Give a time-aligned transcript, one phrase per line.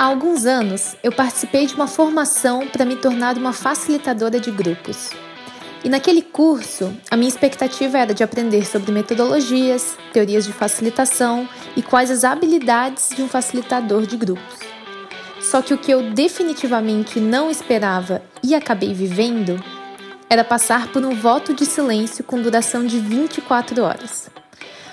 [0.00, 5.10] Há alguns anos, eu participei de uma formação para me tornar uma facilitadora de grupos.
[5.84, 11.46] E naquele curso, a minha expectativa era de aprender sobre metodologias, teorias de facilitação
[11.76, 14.60] e quais as habilidades de um facilitador de grupos.
[15.38, 19.62] Só que o que eu definitivamente não esperava e acabei vivendo
[20.30, 24.30] era passar por um voto de silêncio com duração de 24 horas.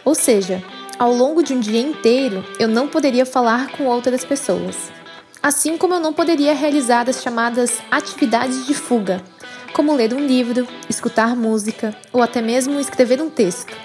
[0.03, 0.61] Ou seja,
[0.99, 4.91] ao longo de um dia inteiro, eu não poderia falar com outras pessoas.
[5.41, 9.21] Assim como eu não poderia realizar as chamadas atividades de fuga,
[9.73, 13.75] como ler um livro, escutar música ou até mesmo escrever um texto.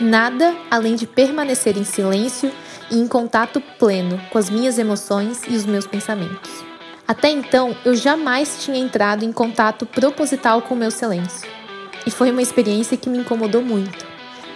[0.00, 2.50] Nada além de permanecer em silêncio
[2.90, 6.50] e em contato pleno com as minhas emoções e os meus pensamentos.
[7.06, 11.46] Até então, eu jamais tinha entrado em contato proposital com o meu silêncio.
[12.06, 14.11] E foi uma experiência que me incomodou muito.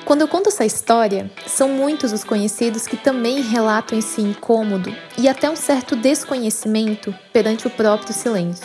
[0.06, 5.28] Quando eu conto essa história, são muitos os conhecidos que também relatam esse incômodo e
[5.28, 8.64] até um certo desconhecimento perante o próprio silêncio.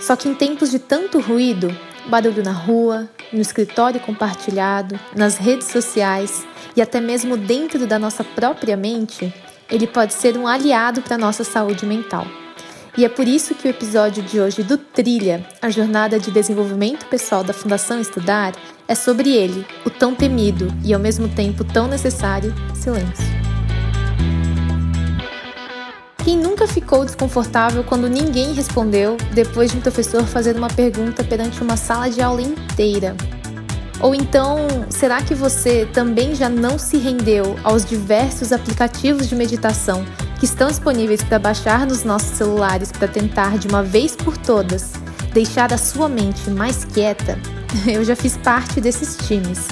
[0.00, 5.66] Só que em tempos de tanto ruído, barulho na rua, no escritório compartilhado, nas redes
[5.66, 9.34] sociais e até mesmo dentro da nossa própria mente,
[9.68, 12.24] ele pode ser um aliado para a nossa saúde mental.
[12.98, 17.06] E é por isso que o episódio de hoje do Trilha, a jornada de desenvolvimento
[17.06, 18.52] pessoal da Fundação Estudar,
[18.88, 23.24] é sobre ele, o tão temido e ao mesmo tempo tão necessário silêncio.
[26.24, 31.62] Quem nunca ficou desconfortável quando ninguém respondeu depois de um professor fazer uma pergunta perante
[31.62, 33.14] uma sala de aula inteira?
[34.00, 40.04] Ou então, será que você também já não se rendeu aos diversos aplicativos de meditação
[40.38, 44.92] que estão disponíveis para baixar nos nossos celulares para tentar, de uma vez por todas,
[45.32, 47.38] deixar a sua mente mais quieta,
[47.86, 49.66] eu já fiz parte desses times.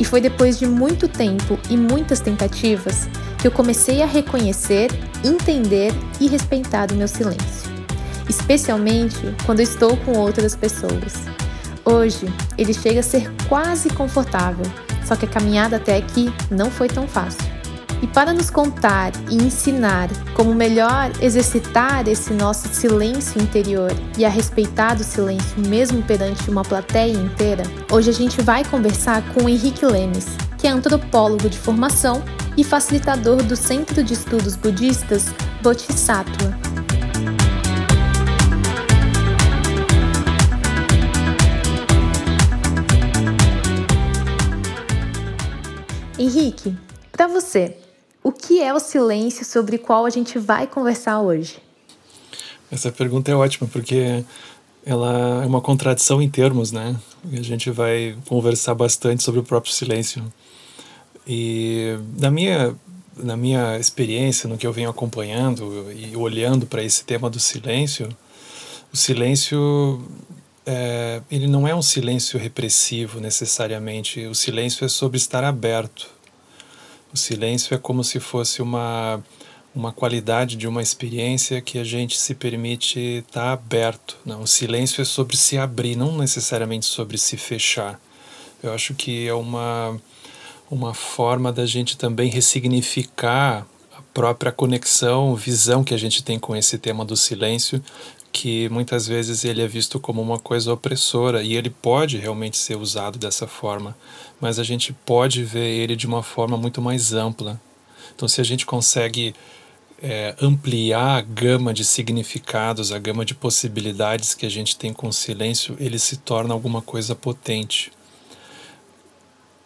[0.00, 4.90] E foi depois de muito tempo e muitas tentativas que eu comecei a reconhecer,
[5.24, 7.70] entender e respeitar o meu silêncio,
[8.28, 11.14] especialmente quando estou com outras pessoas.
[11.84, 14.66] Hoje, ele chega a ser quase confortável,
[15.04, 17.57] só que a caminhada até aqui não foi tão fácil.
[18.00, 24.28] E para nos contar e ensinar como melhor exercitar esse nosso silêncio interior e a
[24.28, 29.48] respeitar o silêncio mesmo perante uma plateia inteira, hoje a gente vai conversar com o
[29.48, 30.26] Henrique Lemes,
[30.56, 32.22] que é antropólogo de formação
[32.56, 35.26] e facilitador do Centro de Estudos Budistas
[35.60, 36.56] Bodhisattva.
[46.16, 46.76] Henrique,
[47.12, 47.76] para você,
[48.28, 51.56] o que é o silêncio sobre o qual a gente vai conversar hoje?
[52.70, 54.22] Essa pergunta é ótima porque
[54.84, 56.94] ela é uma contradição em termos, né?
[57.32, 60.22] A gente vai conversar bastante sobre o próprio silêncio.
[61.26, 62.76] E na minha
[63.16, 68.08] na minha experiência, no que eu venho acompanhando e olhando para esse tema do silêncio,
[68.92, 70.00] o silêncio
[70.66, 74.26] é, ele não é um silêncio repressivo necessariamente.
[74.26, 76.17] O silêncio é sobre estar aberto
[77.12, 79.22] o silêncio é como se fosse uma,
[79.74, 84.16] uma qualidade de uma experiência que a gente se permite estar tá aberto.
[84.24, 88.00] Não, o silêncio é sobre se abrir, não necessariamente sobre se fechar.
[88.62, 89.96] Eu acho que é uma,
[90.70, 96.56] uma forma da gente também ressignificar a própria conexão, visão que a gente tem com
[96.56, 97.82] esse tema do silêncio,
[98.32, 102.76] que muitas vezes ele é visto como uma coisa opressora e ele pode realmente ser
[102.76, 103.96] usado dessa forma
[104.40, 107.60] mas a gente pode ver ele de uma forma muito mais ampla.
[108.14, 109.34] Então, se a gente consegue
[110.02, 115.08] é, ampliar a gama de significados, a gama de possibilidades que a gente tem com
[115.08, 117.92] o silêncio, ele se torna alguma coisa potente.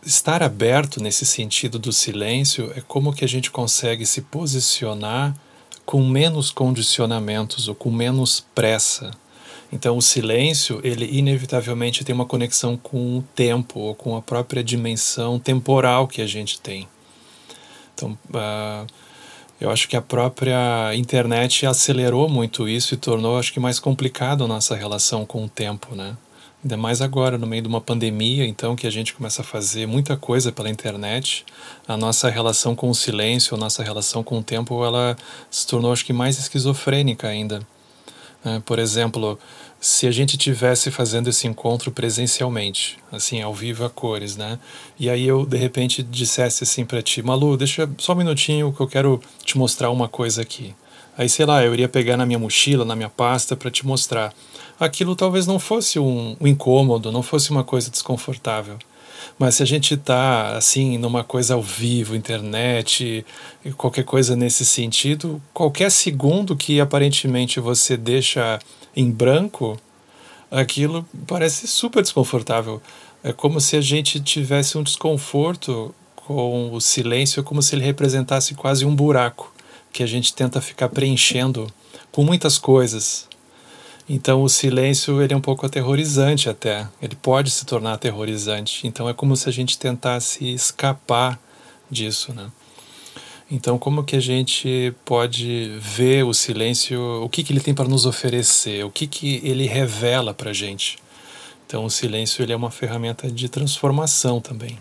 [0.05, 5.37] Estar aberto nesse sentido do silêncio é como que a gente consegue se posicionar
[5.85, 9.13] com menos condicionamentos ou com menos pressa
[9.73, 14.63] então, o silêncio, ele inevitavelmente tem uma conexão com o tempo, ou com a própria
[14.63, 16.87] dimensão temporal que a gente tem.
[17.95, 18.87] Então, uh,
[19.59, 24.45] eu acho que a própria internet acelerou muito isso e tornou, acho que, mais complicado
[24.45, 26.19] a nossa relação com o tempo, né?
[26.63, 29.87] Ainda mais agora, no meio de uma pandemia, então, que a gente começa a fazer
[29.87, 31.47] muita coisa pela internet,
[31.89, 35.17] a nossa relação com o silêncio, a nossa relação com o tempo, ela
[35.51, 37.67] se tornou, acho que, mais esquizofrênica ainda.
[38.45, 38.63] Né?
[38.65, 39.39] Por exemplo,
[39.81, 44.59] se a gente tivesse fazendo esse encontro presencialmente, assim, ao vivo a cores, né?
[44.99, 48.81] E aí eu de repente dissesse assim para ti, Malu, deixa só um minutinho que
[48.81, 50.75] eu quero te mostrar uma coisa aqui.
[51.17, 54.33] Aí sei lá, eu iria pegar na minha mochila, na minha pasta para te mostrar.
[54.79, 58.79] Aquilo talvez não fosse um, um incômodo, não fosse uma coisa desconfortável.
[59.39, 63.25] Mas se a gente está assim numa coisa ao vivo, internet,
[63.77, 68.59] qualquer coisa nesse sentido, qualquer segundo que aparentemente você deixa
[68.95, 69.79] em branco,
[70.51, 72.81] aquilo parece super desconfortável.
[73.25, 78.55] É como se a gente tivesse um desconforto com o silêncio, como se ele representasse
[78.55, 79.53] quase um buraco
[79.93, 81.67] que a gente tenta ficar preenchendo
[82.11, 83.29] com muitas coisas.
[84.09, 86.89] Então o silêncio ele é um pouco aterrorizante até.
[87.01, 88.87] Ele pode se tornar aterrorizante.
[88.87, 91.39] Então é como se a gente tentasse escapar
[91.91, 92.51] disso, né?
[93.51, 97.89] Então como que a gente pode ver o silêncio, o que que ele tem para
[97.89, 100.99] nos oferecer, o que que ele revela para gente?
[101.67, 104.79] Então o silêncio ele é uma ferramenta de transformação também.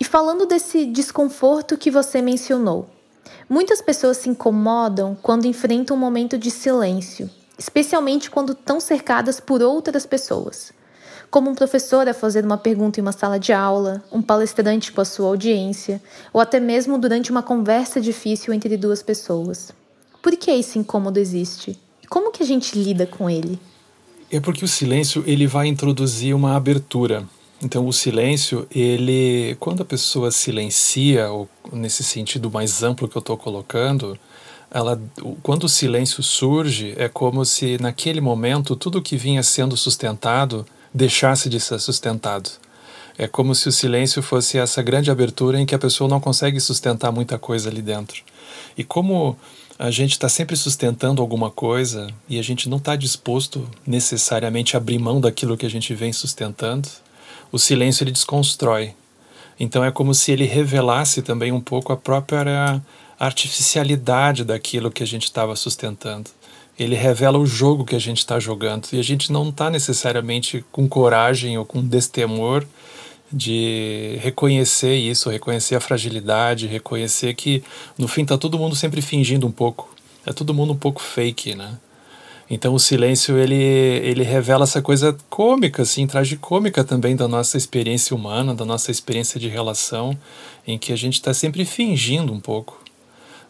[0.00, 2.88] E falando desse desconforto que você mencionou,
[3.48, 9.62] muitas pessoas se incomodam quando enfrentam um momento de silêncio especialmente quando estão cercadas por
[9.62, 10.72] outras pessoas.
[11.30, 15.00] Como um professor a fazer uma pergunta em uma sala de aula, um palestrante com
[15.00, 16.00] a sua audiência,
[16.32, 19.72] ou até mesmo durante uma conversa difícil entre duas pessoas.
[20.22, 21.78] Por que esse incômodo existe?
[22.02, 23.58] E como que a gente lida com ele?
[24.30, 27.24] É porque o silêncio ele vai introduzir uma abertura.
[27.62, 33.20] Então o silêncio, ele, quando a pessoa silencia, ou nesse sentido mais amplo que eu
[33.20, 34.18] estou colocando,
[34.74, 35.00] ela,
[35.40, 41.48] quando o silêncio surge, é como se naquele momento tudo que vinha sendo sustentado deixasse
[41.48, 42.50] de ser sustentado.
[43.16, 46.58] É como se o silêncio fosse essa grande abertura em que a pessoa não consegue
[46.58, 48.24] sustentar muita coisa ali dentro.
[48.76, 49.38] E como
[49.78, 54.80] a gente está sempre sustentando alguma coisa e a gente não está disposto necessariamente a
[54.80, 56.88] abrir mão daquilo que a gente vem sustentando,
[57.52, 58.92] o silêncio ele desconstrói.
[59.58, 62.82] Então é como se ele revelasse também um pouco a própria
[63.18, 66.30] artificialidade daquilo que a gente estava sustentando.
[66.78, 70.64] Ele revela o jogo que a gente está jogando e a gente não está necessariamente
[70.72, 72.66] com coragem ou com destemor
[73.32, 77.62] de reconhecer isso, reconhecer a fragilidade, reconhecer que
[77.98, 79.94] no fim está todo mundo sempre fingindo um pouco.
[80.26, 81.78] É todo mundo um pouco fake, né?
[82.48, 88.14] Então o silêncio ele ele revela essa coisa cômica, assim, tragicômica também da nossa experiência
[88.14, 90.16] humana, da nossa experiência de relação,
[90.66, 92.83] em que a gente está sempre fingindo um pouco.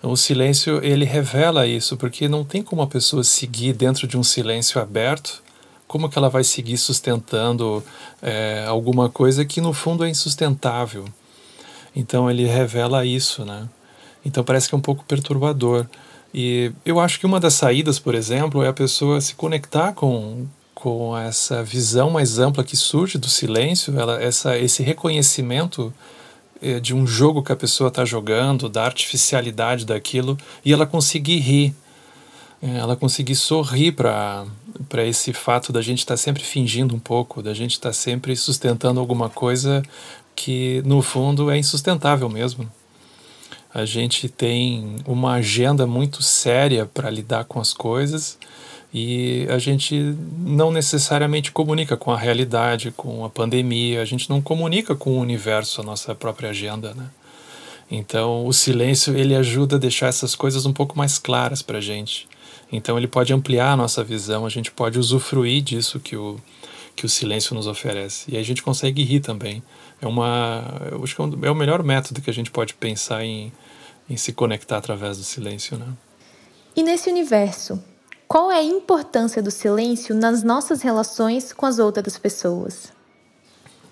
[0.07, 4.23] O silêncio ele revela isso, porque não tem como a pessoa seguir dentro de um
[4.23, 5.43] silêncio aberto,
[5.89, 7.83] como que ela vai seguir sustentando
[8.21, 11.07] é, alguma coisa que no fundo é insustentável.
[11.97, 13.67] Então ele revela isso, né?
[14.27, 15.87] Então parece que é um pouco perturbador.
[16.35, 20.47] E eu acho que uma das saídas, por exemplo, é a pessoa se conectar com,
[20.75, 25.95] com essa visão mais ampla que surge do silêncio, ela, essa, esse reconhecimento
[26.81, 31.75] de um jogo que a pessoa está jogando, da artificialidade daquilo, e ela conseguir rir,
[32.63, 34.47] é, ela conseguir sorrir para
[35.07, 38.35] esse fato da gente estar tá sempre fingindo um pouco, da gente estar tá sempre
[38.35, 39.83] sustentando alguma coisa
[40.35, 42.71] que no fundo é insustentável mesmo.
[43.73, 48.39] A gente tem uma agenda muito séria para lidar com as coisas
[48.97, 54.41] e a gente não necessariamente comunica com a realidade, com a pandemia, a gente não
[54.41, 57.11] comunica com o universo, a nossa própria agenda, né?
[57.91, 61.81] Então, o silêncio ele ajuda a deixar essas coisas um pouco mais claras para a
[61.81, 62.29] gente.
[62.71, 66.39] Então, ele pode ampliar a nossa visão, a gente pode usufruir disso que o,
[66.95, 68.31] que o silêncio nos oferece.
[68.31, 69.61] E a gente consegue rir também.
[70.01, 73.25] É uma, eu acho que é, é o melhor método que a gente pode pensar
[73.25, 73.53] em,
[74.09, 75.89] em se conectar através do silêncio, né?
[76.77, 77.83] E nesse universo,
[78.27, 82.93] qual é a importância do silêncio nas nossas relações com as outras pessoas?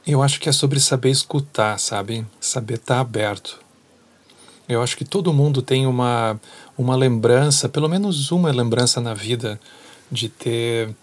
[0.07, 2.27] Eu acho que é sobre saber escutar, sabe?
[2.41, 3.61] Saber estar tá aberto.
[4.69, 6.41] Eu acho que todo mundo tem uma,
[6.77, 9.61] uma lembrança, pelo menos uma lembrança na vida,
[10.11, 10.95] de ter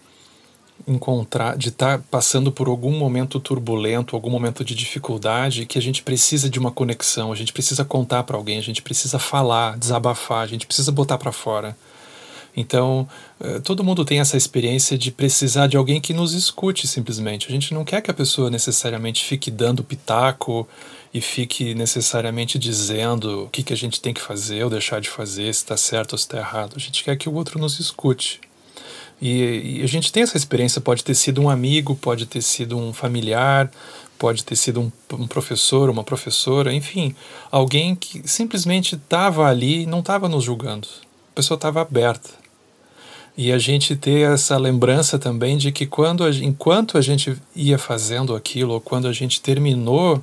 [0.86, 5.82] encontrar, de estar tá passando por algum momento turbulento, algum momento de dificuldade, que a
[5.82, 9.78] gente precisa de uma conexão, a gente precisa contar para alguém, a gente precisa falar,
[9.78, 11.76] desabafar, a gente precisa botar para fora.
[12.56, 13.08] Então,
[13.40, 17.46] eh, todo mundo tem essa experiência de precisar de alguém que nos escute simplesmente.
[17.48, 20.68] A gente não quer que a pessoa necessariamente fique dando pitaco
[21.12, 25.08] e fique necessariamente dizendo o que, que a gente tem que fazer ou deixar de
[25.08, 26.74] fazer, se está certo ou se está errado.
[26.76, 28.40] A gente quer que o outro nos escute.
[29.20, 32.78] E, e, a gente tem essa experiência, pode ter sido um amigo, pode ter sido
[32.78, 33.70] um familiar,
[34.18, 37.14] pode ter sido um, um professor, uma professora, enfim,
[37.50, 40.88] alguém que simplesmente estava ali não estava nos julgando.
[41.32, 42.39] A pessoa estava aberta.
[43.36, 47.78] E a gente ter essa lembrança também de que quando a, enquanto a gente ia
[47.78, 50.22] fazendo aquilo, ou quando a gente terminou,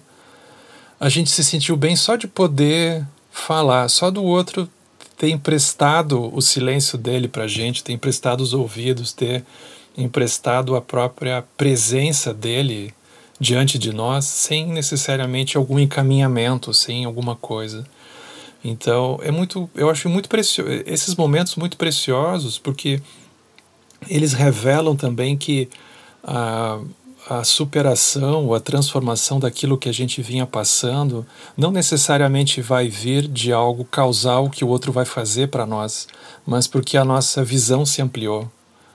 [0.99, 4.69] a gente se sentiu bem só de poder falar, só do outro
[5.17, 9.43] ter emprestado o silêncio dele para a gente, ter emprestado os ouvidos, ter
[9.97, 12.93] emprestado a própria presença dele
[13.39, 17.85] diante de nós sem necessariamente algum encaminhamento, sem alguma coisa.
[18.69, 23.01] Então, é muito, eu acho muito precioso, esses momentos muito preciosos, porque
[24.09, 25.69] eles revelam também que
[26.23, 26.79] a,
[27.29, 33.53] a superação, a transformação daquilo que a gente vinha passando, não necessariamente vai vir de
[33.53, 36.07] algo causal que o outro vai fazer para nós,
[36.45, 38.51] mas porque a nossa visão se ampliou.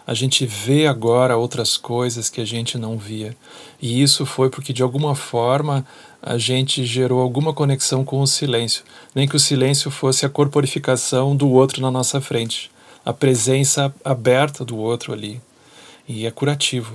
[0.07, 3.37] A gente vê agora outras coisas que a gente não via.
[3.81, 5.87] E isso foi porque, de alguma forma,
[6.23, 8.85] a gente gerou alguma conexão com o silêncio.
[9.13, 12.71] Nem que o silêncio fosse a corporificação do outro na nossa frente,
[13.05, 15.41] a presença aberta do outro ali.
[16.07, 16.95] E é curativo.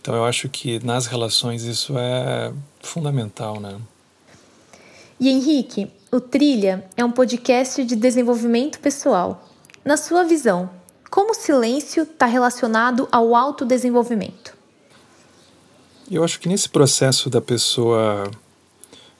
[0.00, 3.76] Então eu acho que nas relações isso é fundamental, né?
[5.18, 9.48] E Henrique, o Trilha é um podcast de desenvolvimento pessoal.
[9.84, 10.70] Na sua visão,
[11.10, 14.54] como o silêncio está relacionado ao autodesenvolvimento?
[16.10, 18.30] Eu acho que nesse processo da pessoa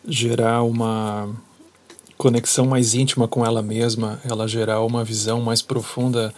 [0.06, 1.28] gerar uma
[2.16, 6.32] conexão mais íntima com ela mesma, ela gerar uma visão mais profunda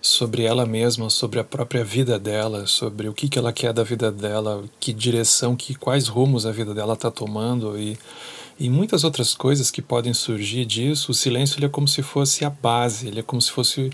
[0.00, 3.84] sobre ela mesma, sobre a própria vida dela, sobre o que, que ela quer da
[3.84, 7.96] vida dela, que direção, que quais rumos a vida dela está tomando e,
[8.58, 11.12] e muitas outras coisas que podem surgir disso.
[11.12, 13.90] O silêncio ele é como se fosse a base, ele é como se fosse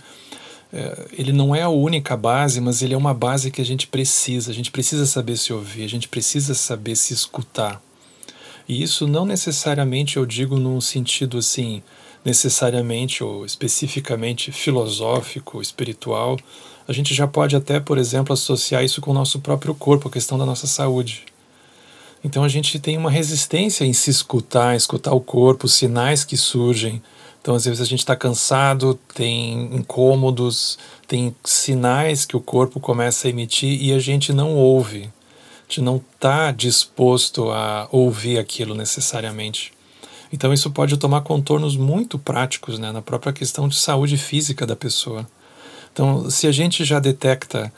[0.72, 3.86] é, ele não é a única base, mas ele é uma base que a gente
[3.86, 4.50] precisa.
[4.50, 7.82] A gente precisa saber se ouvir, a gente precisa saber se escutar.
[8.68, 11.82] E isso não necessariamente eu digo num sentido assim,
[12.24, 16.38] necessariamente ou especificamente filosófico, espiritual.
[16.86, 20.10] A gente já pode até, por exemplo, associar isso com o nosso próprio corpo, a
[20.10, 21.24] questão da nossa saúde.
[22.22, 26.36] Então a gente tem uma resistência em se escutar, escutar o corpo, os sinais que
[26.36, 27.00] surgem.
[27.40, 33.26] Então, às vezes, a gente está cansado, tem incômodos, tem sinais que o corpo começa
[33.26, 35.08] a emitir e a gente não ouve.
[35.68, 39.70] Gente não está disposto a ouvir aquilo necessariamente.
[40.32, 44.74] Então, isso pode tomar contornos muito práticos né, na própria questão de saúde física da
[44.74, 45.28] pessoa.
[45.92, 47.70] Então, se a gente já detecta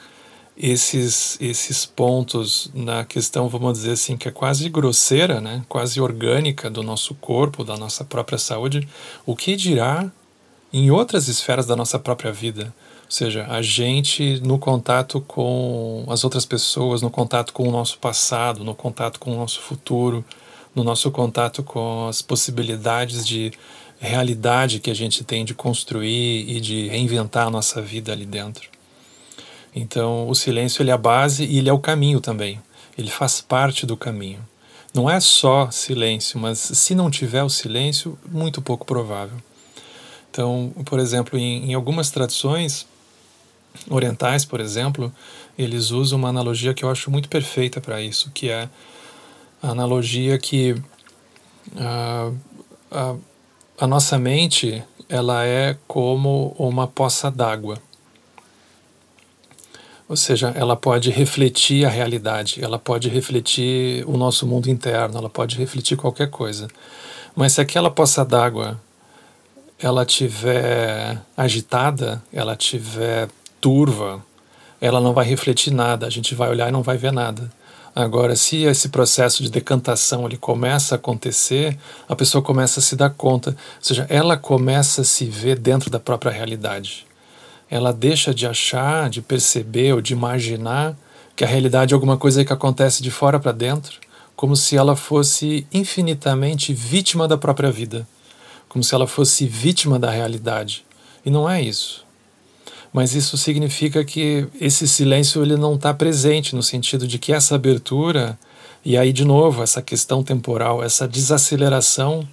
[0.57, 5.65] esses, esses pontos na questão, vamos dizer assim, que é quase grosseira, né?
[5.69, 8.87] quase orgânica do nosso corpo, da nossa própria saúde,
[9.27, 10.11] o que dirá
[10.73, 12.73] em outras esferas da nossa própria vida?
[13.05, 17.99] Ou seja, a gente no contato com as outras pessoas, no contato com o nosso
[17.99, 20.25] passado, no contato com o nosso futuro,
[20.75, 23.53] no nosso contato com as possibilidades de
[23.99, 28.69] realidade que a gente tem de construir e de reinventar a nossa vida ali dentro.
[29.75, 32.61] Então, o silêncio ele é a base e ele é o caminho também.
[32.97, 34.41] Ele faz parte do caminho.
[34.93, 39.37] Não é só silêncio, mas se não tiver o silêncio, muito pouco provável.
[40.31, 42.87] Então, por exemplo, em, em algumas tradições
[43.89, 45.13] orientais, por exemplo,
[45.59, 48.69] eles usam uma analogia que eu acho muito perfeita para isso, que é
[49.63, 50.81] a analogia que
[51.77, 52.33] a,
[52.91, 53.17] a,
[53.81, 57.79] a nossa mente ela é como uma poça d'água.
[60.09, 65.31] Ou seja, ela pode refletir a realidade, ela pode refletir o nosso mundo interno, ela
[65.31, 66.69] pode refletir qualquer coisa.
[67.35, 68.81] Mas se aquela poça d'água
[69.83, 73.29] ela tiver agitada, ela tiver
[73.61, 74.23] turva,
[74.81, 77.51] ela não vai refletir nada, a gente vai olhar e não vai ver nada.
[77.95, 81.77] Agora, se esse processo de decantação ele começa a acontecer,
[82.09, 85.91] a pessoa começa a se dar conta, ou seja, ela começa a se ver dentro
[85.91, 87.07] da própria realidade.
[87.69, 90.97] Ela deixa de achar, de perceber ou de imaginar
[91.35, 93.99] que a realidade é alguma coisa que acontece de fora para dentro,
[94.37, 98.07] como se ela fosse infinitamente vítima da própria vida,
[98.71, 100.87] como se ela fosse vítima da realidade.
[101.27, 102.07] E não é isso.
[102.93, 107.57] Mas isso significa que esse silêncio ele não está presente no sentido de que essa
[107.57, 108.39] abertura
[108.85, 112.27] e aí de novo essa questão temporal, essa desaceleração,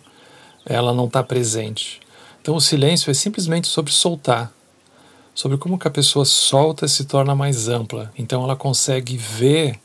[0.64, 2.00] ela não está presente.
[2.42, 4.54] Então o silêncio é simplesmente sobre soltar,
[5.34, 8.12] sobre como que a pessoa solta se torna mais ampla.
[8.18, 9.80] Então ela consegue ver,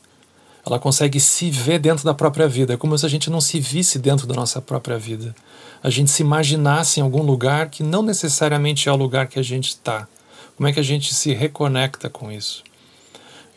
[0.63, 2.75] ela consegue se ver dentro da própria vida.
[2.75, 5.35] É como se a gente não se visse dentro da nossa própria vida.
[5.83, 9.43] A gente se imaginasse em algum lugar que não necessariamente é o lugar que a
[9.43, 10.07] gente está.
[10.55, 12.63] Como é que a gente se reconecta com isso?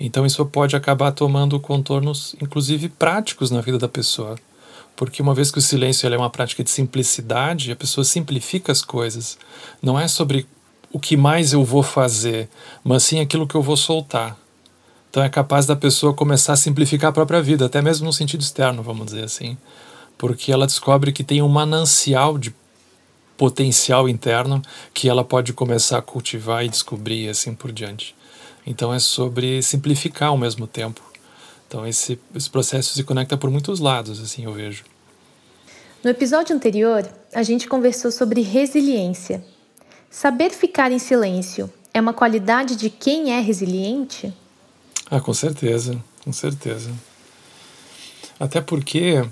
[0.00, 4.36] Então isso pode acabar tomando contornos, inclusive práticos na vida da pessoa.
[4.96, 8.82] Porque uma vez que o silêncio é uma prática de simplicidade, a pessoa simplifica as
[8.82, 9.38] coisas.
[9.80, 10.48] Não é sobre
[10.90, 12.48] o que mais eu vou fazer,
[12.82, 14.36] mas sim aquilo que eu vou soltar.
[15.10, 18.40] Então é capaz da pessoa começar a simplificar a própria vida, até mesmo no sentido
[18.40, 19.56] externo, vamos dizer assim.
[20.18, 22.54] Porque ela descobre que tem um manancial de
[23.36, 24.62] potencial interno
[24.94, 28.14] que ela pode começar a cultivar e descobrir assim por diante.
[28.66, 31.00] Então é sobre simplificar ao mesmo tempo.
[31.68, 34.84] Então esse, esse processo se conecta por muitos lados, assim eu vejo.
[36.02, 39.44] No episódio anterior, a gente conversou sobre resiliência.
[40.10, 44.32] Saber ficar em silêncio é uma qualidade de quem é resiliente?
[45.10, 46.90] Ah, com certeza, com certeza.
[48.38, 49.24] Até porque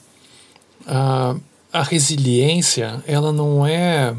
[0.87, 1.37] a,
[1.73, 4.14] a resiliência, ela não é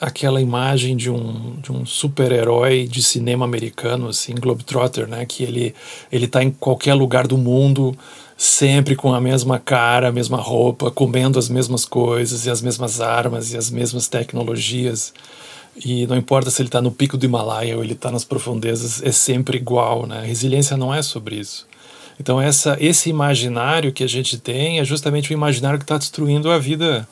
[0.00, 5.26] aquela imagem de um, de um super-herói de cinema americano, assim, Globetrotter, né?
[5.26, 5.74] Que ele,
[6.10, 7.94] ele tá em qualquer lugar do mundo,
[8.36, 13.00] sempre com a mesma cara, a mesma roupa, comendo as mesmas coisas e as mesmas
[13.00, 15.12] armas e as mesmas tecnologias.
[15.84, 19.02] E não importa se ele está no pico do Himalaia ou ele está nas profundezas,
[19.02, 20.24] é sempre igual, né?
[20.24, 21.68] Resiliência não é sobre isso.
[22.20, 26.50] Então essa, esse imaginário que a gente tem é justamente o imaginário que está destruindo
[26.50, 27.08] a vida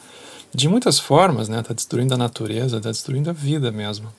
[0.55, 1.61] de muitas formas, né?
[1.61, 4.13] Está destruindo a natureza, está destruindo a vida mesmo.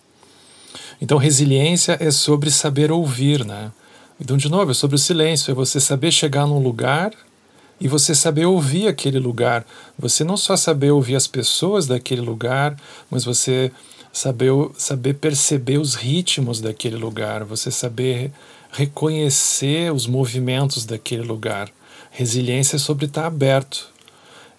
[0.99, 3.71] Então resiliência é sobre saber ouvir, né?
[4.19, 7.11] Então de novo é sobre o silêncio, é você saber chegar num lugar
[7.79, 9.67] e você saber ouvir aquele lugar.
[9.97, 12.75] Você não só saber ouvir as pessoas daquele lugar,
[13.11, 13.71] mas você
[14.11, 18.31] saber, saber perceber os ritmos daquele lugar, você saber
[18.71, 21.69] reconhecer os movimentos daquele lugar.
[22.11, 23.89] Resiliência é sobre estar aberto.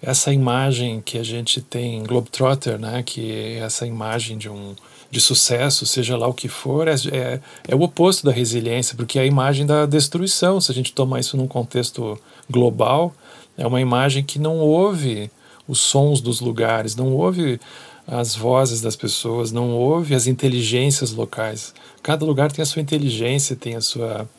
[0.01, 4.75] Essa imagem que a gente tem em Globetrotter, né, que é essa imagem de um
[5.11, 9.19] de sucesso, seja lá o que for, é, é, é o oposto da resiliência, porque
[9.19, 10.61] é a imagem da destruição.
[10.61, 12.17] Se a gente tomar isso num contexto
[12.49, 13.13] global,
[13.57, 15.29] é uma imagem que não ouve
[15.67, 17.59] os sons dos lugares, não ouve
[18.11, 21.73] as vozes das pessoas, não ouve as inteligências locais.
[22.03, 24.29] Cada lugar tem a sua inteligência, tem a sua,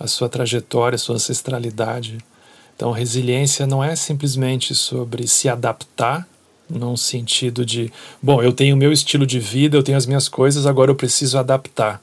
[0.00, 2.16] a sua trajetória, a sua ancestralidade.
[2.74, 6.26] Então, resiliência não é simplesmente sobre se adaptar,
[6.70, 7.92] num sentido de,
[8.22, 10.94] bom, eu tenho o meu estilo de vida, eu tenho as minhas coisas, agora eu
[10.94, 12.00] preciso adaptar.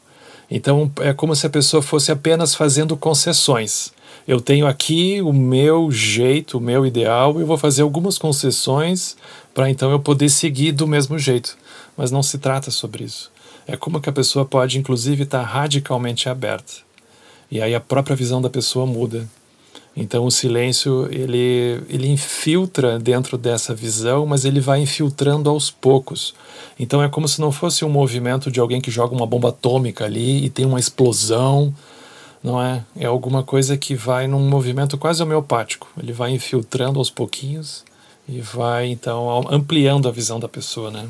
[0.51, 3.91] Então, é como se a pessoa fosse apenas fazendo concessões.
[4.29, 9.17] Eu tenho aqui o meu jeito, o meu ideal, eu vou fazer algumas concessões
[9.55, 11.57] para então eu poder seguir do mesmo jeito.
[11.97, 13.31] Mas não se trata sobre isso.
[13.65, 16.73] É como que a pessoa pode, inclusive, estar tá radicalmente aberta.
[17.49, 19.27] E aí a própria visão da pessoa muda.
[19.97, 26.35] Então o silêncio ele, ele infiltra dentro dessa visão, mas ele vai infiltrando aos poucos.
[26.79, 30.05] Então é como se não fosse um movimento de alguém que joga uma bomba atômica
[30.05, 31.73] ali e tem uma explosão,
[32.43, 32.83] não é?
[32.95, 35.87] É alguma coisa que vai num movimento quase homeopático.
[36.01, 37.83] Ele vai infiltrando aos pouquinhos
[38.27, 41.07] e vai então ampliando a visão da pessoa, né?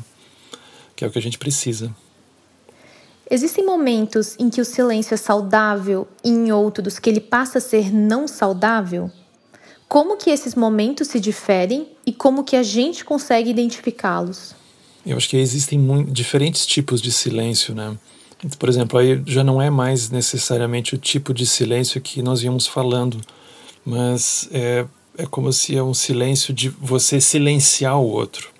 [0.96, 1.94] Que é o que a gente precisa.
[3.30, 7.60] Existem momentos em que o silêncio é saudável e em outros que ele passa a
[7.60, 9.08] ser não saudável?
[9.88, 14.54] Como que esses momentos se diferem e como que a gente consegue identificá-los?
[15.06, 17.96] Eu acho que existem diferentes tipos de silêncio, né?
[18.58, 22.66] Por exemplo, aí já não é mais necessariamente o tipo de silêncio que nós íamos
[22.66, 23.20] falando,
[23.84, 24.86] mas é,
[25.18, 28.50] é como se é um silêncio de você silenciar o outro.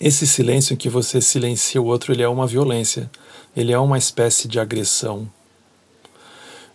[0.00, 3.10] Esse silêncio em que você silencia o outro, ele é uma violência,
[3.54, 5.28] ele é uma espécie de agressão.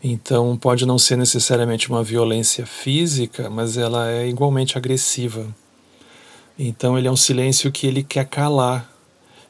[0.02, 5.46] Então, pode não ser necessariamente uma violência física, mas ela é igualmente agressiva.
[6.58, 8.90] Então, ele é um silêncio que ele quer calar,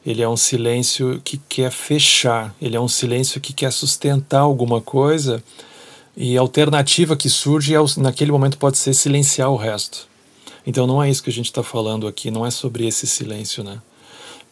[0.04, 4.80] ele é um silêncio que quer fechar, ele é um silêncio que quer sustentar alguma
[4.80, 5.42] coisa
[6.16, 10.08] e a alternativa que surge é, naquele momento pode ser silenciar o resto.
[10.66, 13.62] Então não é isso que a gente está falando aqui, não é sobre esse silêncio,
[13.62, 13.80] né?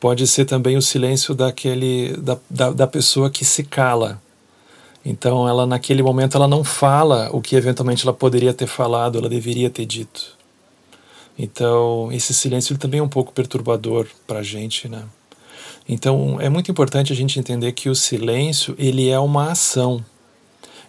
[0.00, 4.20] Pode ser também o silêncio daquele da, da, da pessoa que se cala.
[5.04, 9.28] Então ela naquele momento ela não fala o que eventualmente ela poderia ter falado, ela
[9.28, 10.36] deveria ter dito.
[11.38, 15.04] Então esse silêncio também é um pouco perturbador para a gente, né?
[15.88, 20.04] Então é muito importante a gente entender que o silêncio ele é uma ação.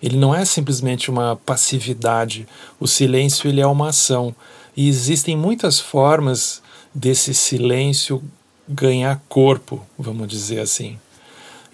[0.01, 2.47] Ele não é simplesmente uma passividade.
[2.79, 4.35] O silêncio ele é uma ação.
[4.75, 6.61] E existem muitas formas
[6.93, 8.23] desse silêncio
[8.67, 10.97] ganhar corpo, vamos dizer assim.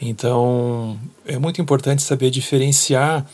[0.01, 3.25] Então, é muito importante saber diferenciar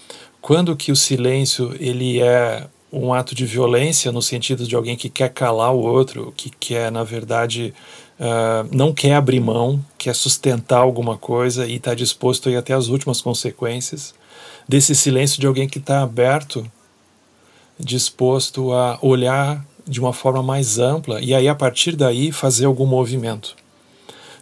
[0.42, 5.10] quando que o silêncio ele é um ato de violência no sentido de alguém que
[5.10, 7.74] quer calar o outro, que quer, na verdade,
[8.20, 12.74] uh, não quer abrir mão, quer sustentar alguma coisa e está disposto a ir até
[12.74, 14.14] as últimas consequências,
[14.68, 16.70] desse silêncio de alguém que está aberto,
[17.80, 22.86] disposto a olhar de uma forma mais ampla e aí a partir daí fazer algum
[22.86, 23.56] movimento.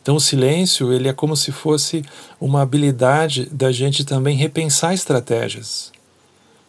[0.02, 2.04] Então o silêncio ele é como se fosse
[2.40, 5.92] uma habilidade da gente também repensar estratégias.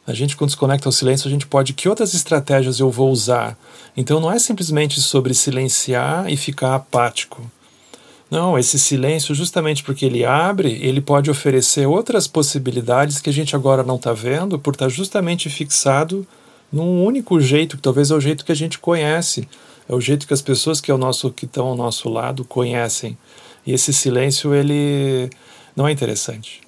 [0.06, 3.10] A gente quando se conecta ao silêncio a gente pode que outras estratégias eu vou
[3.10, 3.56] usar.
[3.96, 7.50] Então não é simplesmente sobre silenciar e ficar apático,
[8.30, 13.56] Não, esse silêncio, justamente porque ele abre, ele pode oferecer outras possibilidades que a gente
[13.56, 16.24] agora não está vendo, por estar tá justamente fixado
[16.72, 19.48] num único jeito, que talvez é o jeito que a gente conhece,
[19.88, 20.94] é o jeito que as pessoas que, é
[21.34, 23.18] que estão ao nosso lado conhecem.
[23.66, 25.28] E esse silêncio, ele
[25.74, 26.60] não é interessante.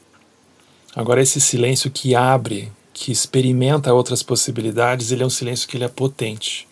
[0.94, 5.84] Agora, esse silêncio que abre, que experimenta outras possibilidades, ele é um silêncio que ele
[5.84, 6.68] é potente.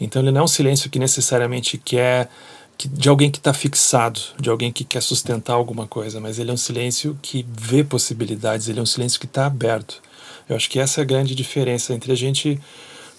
[0.00, 2.28] Então, ele não é um silêncio que necessariamente quer
[2.76, 6.50] que, de alguém que está fixado, de alguém que quer sustentar alguma coisa, mas ele
[6.50, 10.02] é um silêncio que vê possibilidades, ele é um silêncio que está aberto.
[10.48, 12.60] Eu acho que essa é a grande diferença entre a gente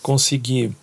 [0.01, 0.75] conseguir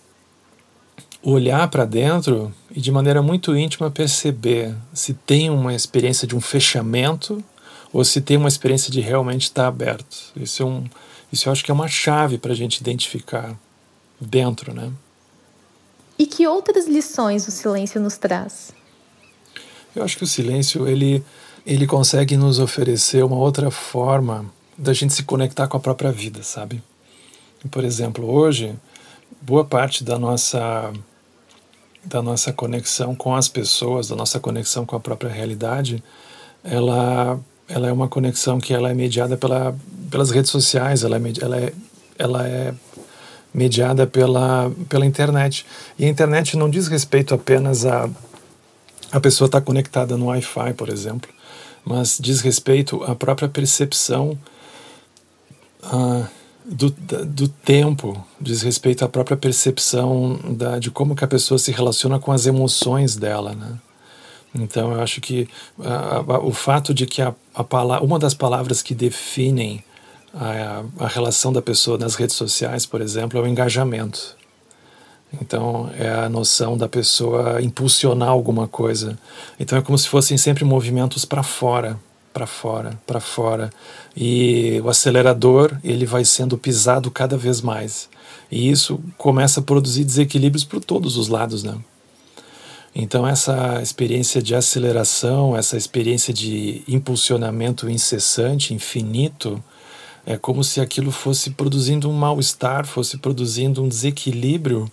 [1.21, 6.41] olhar para dentro e de maneira muito íntima perceber se tem uma experiência de um
[6.41, 7.43] fechamento
[7.93, 10.31] ou se tem uma experiência de realmente estar aberto.
[10.35, 10.83] Isso é um,
[11.31, 13.57] isso eu acho que é uma chave para a gente identificar
[14.19, 14.91] dentro, né?
[16.17, 18.73] E que outras lições o silêncio nos traz?
[19.95, 21.23] Eu acho que o silêncio ele
[21.65, 26.41] ele consegue nos oferecer uma outra forma da gente se conectar com a própria vida,
[26.41, 26.81] sabe?
[27.69, 28.75] Por exemplo, hoje
[29.41, 30.91] boa parte da nossa
[32.03, 36.03] da nossa conexão com as pessoas, da nossa conexão com a própria realidade,
[36.63, 37.39] ela
[37.73, 39.75] ela é uma conexão que ela é mediada pela,
[40.09, 41.73] pelas redes sociais, ela é, ela é,
[42.17, 42.73] ela é
[43.53, 45.65] mediada pela, pela internet.
[45.97, 48.09] E a internet não diz respeito apenas a
[49.11, 51.29] a pessoa estar tá conectada no Wi-Fi, por exemplo,
[51.83, 54.37] mas diz respeito à própria percepção
[55.83, 56.25] uh,
[56.63, 61.71] do, do tempo, diz respeito à própria percepção da, de como que a pessoa se
[61.71, 63.77] relaciona com as emoções dela, né?
[64.53, 65.47] Então eu acho que
[65.79, 69.83] uh, o fato de que a, a uma das palavras que definem
[70.33, 74.35] a, a relação da pessoa nas redes sociais, por exemplo, é o engajamento.
[75.41, 79.17] Então é a noção da pessoa impulsionar alguma coisa.
[79.59, 81.97] Então é como se fossem sempre movimentos para fora,
[82.33, 83.69] para fora, para fora.
[84.15, 88.09] E o acelerador ele vai sendo pisado cada vez mais.
[88.51, 91.77] E isso começa a produzir desequilíbrios por todos os lados, né?
[92.93, 99.63] Então essa experiência de aceleração, essa experiência de impulsionamento incessante, infinito,
[100.25, 104.91] é como se aquilo fosse produzindo um mal-estar, fosse produzindo um desequilíbrio,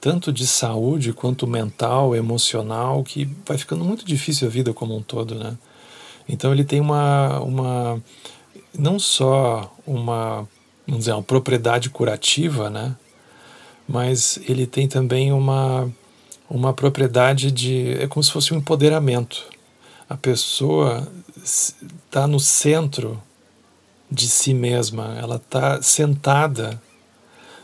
[0.00, 5.02] tanto de saúde quanto mental, emocional, que vai ficando muito difícil a vida como um
[5.02, 5.56] todo, né?
[6.28, 8.02] Então ele tem uma, uma
[8.76, 10.48] não só uma,
[10.86, 12.96] vamos dizer, uma propriedade curativa, né?
[13.88, 15.88] Mas ele tem também uma,
[16.48, 17.96] uma propriedade de.
[18.00, 19.44] É como se fosse um empoderamento.
[20.08, 21.06] A pessoa
[21.42, 23.20] está no centro
[24.10, 26.80] de si mesma, ela está sentada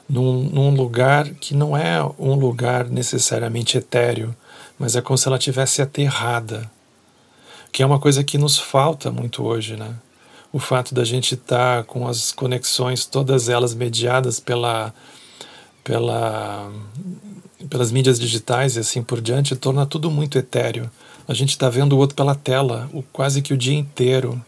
[0.09, 4.35] num, num, lugar que não é um lugar necessariamente etéreo,
[4.79, 6.71] mas é como se ela tivesse aterrada,
[7.71, 9.95] que é uma coisa que nos falta muito hoje, né?
[10.53, 14.93] O fato da gente estar tá com as conexões, todas elas mediadas pela,
[15.83, 16.71] pela,
[17.69, 20.91] pelas mídias digitais e assim por diante, torna tudo muito etéreo.
[21.27, 24.41] A gente está vendo o outro pela tela, o, quase que o dia inteiro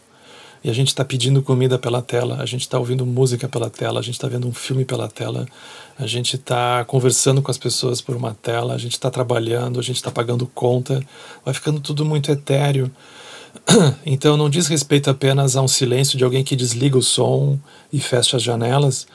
[0.65, 3.99] e a gente está pedindo comida pela tela, a gente está ouvindo música pela tela,
[3.99, 5.45] a gente está vendo um filme pela tela,
[5.95, 9.83] a gente está conversando com as pessoas por uma tela, a gente está trabalhando, a
[9.83, 10.99] gente está pagando conta,
[11.45, 12.91] vai ficando tudo muito etéreo.
[14.07, 17.59] Então não diz respeito apenas a um silêncio de alguém que desliga o som
[17.93, 19.05] e fecha as janelas,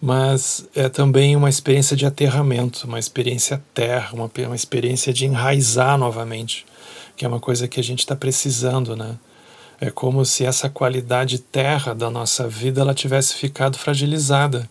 [0.00, 5.98] mas é também uma experiência de aterramento, uma experiência terra, uma, uma experiência de enraizar
[5.98, 6.64] novamente,
[7.16, 9.16] que é uma coisa que a gente está precisando, né?
[9.80, 14.68] É como se essa qualidade terra da nossa vida ela tivesse ficado fragilizada.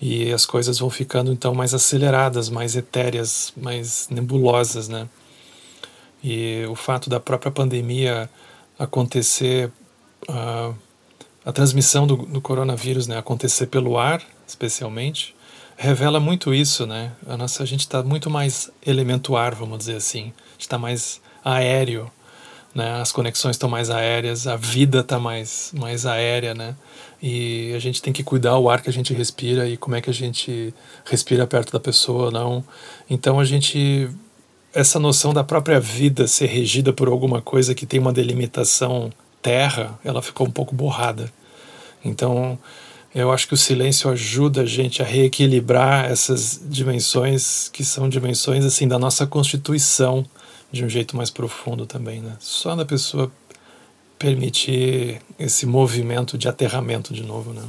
[0.00, 5.08] E as coisas vão ficando então mais aceleradas, mais etéreas, mais nebulosas, né?
[6.22, 8.28] E o fato da própria pandemia
[8.78, 9.70] acontecer,
[10.28, 10.74] uh,
[11.44, 15.34] a transmissão do, do, coronavírus, né, acontecer pelo ar, especialmente,
[15.76, 17.12] revela muito isso, né?
[17.26, 22.10] A nossa a gente está muito mais elemento ar, vamos dizer assim, está mais aéreo
[22.76, 23.00] né?
[23.00, 26.76] As conexões estão mais aéreas, a vida está mais, mais aérea, né?
[27.22, 30.02] E a gente tem que cuidar o ar que a gente respira e como é
[30.02, 30.74] que a gente
[31.06, 32.62] respira perto da pessoa, não.
[33.08, 34.10] Então a gente
[34.74, 39.98] essa noção da própria vida ser regida por alguma coisa que tem uma delimitação terra,
[40.04, 41.32] ela ficou um pouco borrada.
[42.04, 42.58] Então,
[43.16, 48.62] eu acho que o silêncio ajuda a gente a reequilibrar essas dimensões que são dimensões
[48.62, 50.22] assim da nossa constituição
[50.70, 52.36] de um jeito mais profundo também, né?
[52.38, 53.32] Só da pessoa
[54.18, 57.62] permitir esse movimento de aterramento de novo, né?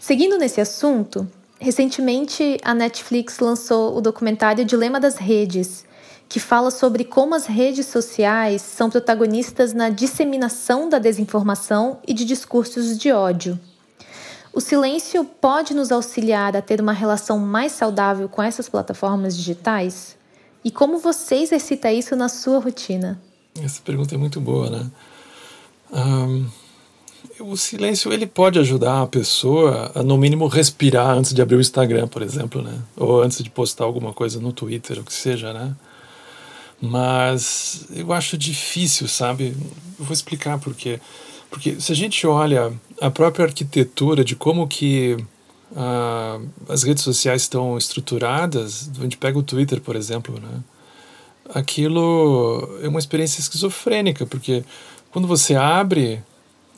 [0.00, 1.28] Seguindo nesse assunto,
[1.60, 5.84] recentemente a Netflix lançou o documentário Dilema das Redes,
[6.28, 12.24] que fala sobre como as redes sociais são protagonistas na disseminação da desinformação e de
[12.24, 13.56] discursos de ódio.
[14.52, 20.16] O silêncio pode nos auxiliar a ter uma relação mais saudável com essas plataformas digitais?
[20.64, 23.20] E como você exercita isso na sua rotina?
[23.62, 24.90] Essa pergunta é muito boa, né?
[25.92, 26.46] Um,
[27.40, 31.60] o silêncio ele pode ajudar a pessoa a, no mínimo, respirar antes de abrir o
[31.60, 32.78] Instagram, por exemplo, né?
[32.96, 35.74] Ou antes de postar alguma coisa no Twitter, o que seja, né?
[36.80, 39.56] Mas eu acho difícil, sabe?
[39.98, 40.98] Eu vou explicar por quê.
[40.98, 41.27] Porque
[41.78, 45.16] se a gente olha a própria arquitetura de como que
[45.72, 50.62] uh, as redes sociais estão estruturadas, a gente pega o Twitter, por exemplo, né?
[51.54, 54.62] aquilo é uma experiência esquizofrênica, porque
[55.10, 56.20] quando você abre,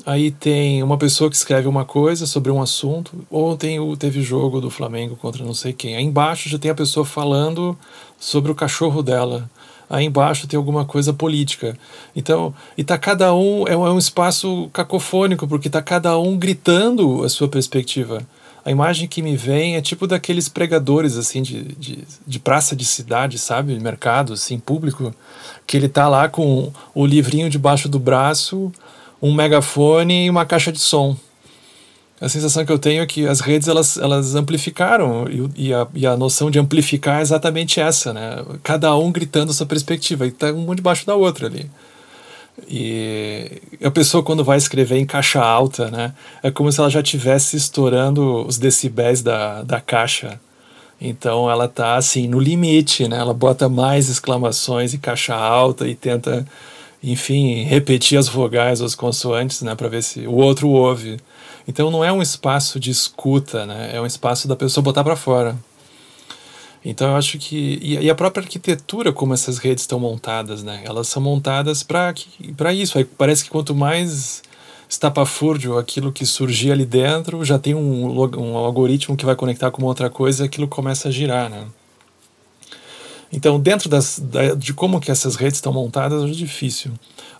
[0.06, 4.70] aí tem uma pessoa que escreve uma coisa sobre um assunto, ontem teve jogo do
[4.70, 7.76] Flamengo contra não sei quem, aí embaixo já tem a pessoa falando
[8.18, 9.50] sobre o cachorro dela
[9.90, 11.76] aí embaixo tem alguma coisa política.
[12.14, 16.38] Então, e tá cada um, é um, é um espaço cacofônico, porque tá cada um
[16.38, 18.22] gritando a sua perspectiva.
[18.64, 22.84] A imagem que me vem é tipo daqueles pregadores, assim, de, de, de praça de
[22.84, 23.78] cidade, sabe?
[23.80, 25.12] Mercado, assim, público,
[25.66, 28.70] que ele tá lá com o livrinho debaixo do braço,
[29.20, 31.16] um megafone e uma caixa de som
[32.20, 35.86] a sensação que eu tenho é que as redes elas, elas amplificaram e, e, a,
[35.94, 38.44] e a noção de amplificar é exatamente essa, né?
[38.62, 41.70] Cada um gritando sua perspectiva e tá uma debaixo da outra ali.
[42.68, 46.12] E a pessoa quando vai escrever em caixa alta, né?
[46.42, 50.38] É como se ela já estivesse estourando os decibéis da, da caixa.
[51.00, 53.16] Então ela tá assim no limite, né?
[53.18, 56.46] Ela bota mais exclamações em caixa alta e tenta,
[57.02, 59.74] enfim, repetir as vogais as consoantes, né?
[59.74, 61.18] Para ver se o outro ouve.
[61.70, 63.92] Então não é um espaço de escuta, né?
[63.94, 65.56] É um espaço da pessoa botar para fora.
[66.84, 70.82] Então eu acho que e, a própria arquitetura como essas redes estão montadas, né?
[70.84, 72.12] Elas são montadas para
[72.56, 72.98] para isso.
[72.98, 74.42] Aí parece que quanto mais
[74.88, 79.84] estapafúrdio aquilo que surgir ali dentro, já tem um, um algoritmo que vai conectar com
[79.84, 81.68] outra coisa, e aquilo começa a girar, né?
[83.32, 86.90] Então, dentro das, da, de como que essas redes estão montadas, é difícil.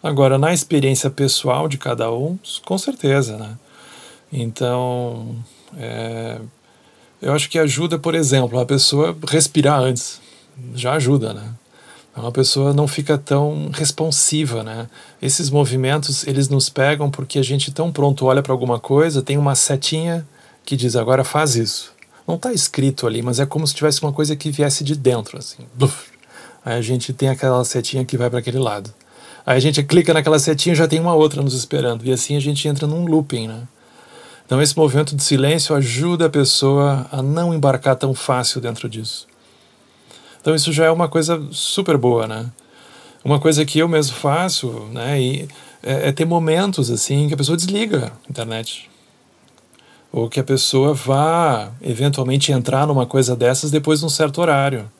[0.01, 3.57] Agora, na experiência pessoal de cada um, com certeza, né?
[4.33, 5.37] Então,
[5.77, 6.38] é,
[7.21, 10.21] eu acho que ajuda, por exemplo, a pessoa respirar antes.
[10.75, 11.53] Já ajuda, né?
[12.16, 14.88] Uma pessoa não fica tão responsiva, né?
[15.23, 19.38] Esses movimentos, eles nos pegam porque a gente tão pronto olha para alguma coisa, tem
[19.38, 20.27] uma setinha
[20.64, 21.93] que diz agora faz isso.
[22.27, 25.38] Não está escrito ali, mas é como se tivesse uma coisa que viesse de dentro,
[25.38, 25.64] assim.
[26.64, 28.93] Aí a gente tem aquela setinha que vai para aquele lado.
[29.47, 32.05] Aí a gente clica naquela setinha e já tem uma outra nos esperando.
[32.05, 33.62] E assim a gente entra num looping, né?
[34.51, 39.29] Então, esse movimento de silêncio ajuda a pessoa a não embarcar tão fácil dentro disso.
[40.41, 42.51] Então, isso já é uma coisa super boa, né?
[43.25, 45.23] Uma coisa que eu mesmo faço, né?
[45.23, 45.49] E
[45.81, 48.91] é, é ter momentos assim que a pessoa desliga a internet.
[50.11, 54.91] Ou que a pessoa vá eventualmente entrar numa coisa dessas depois de um certo horário.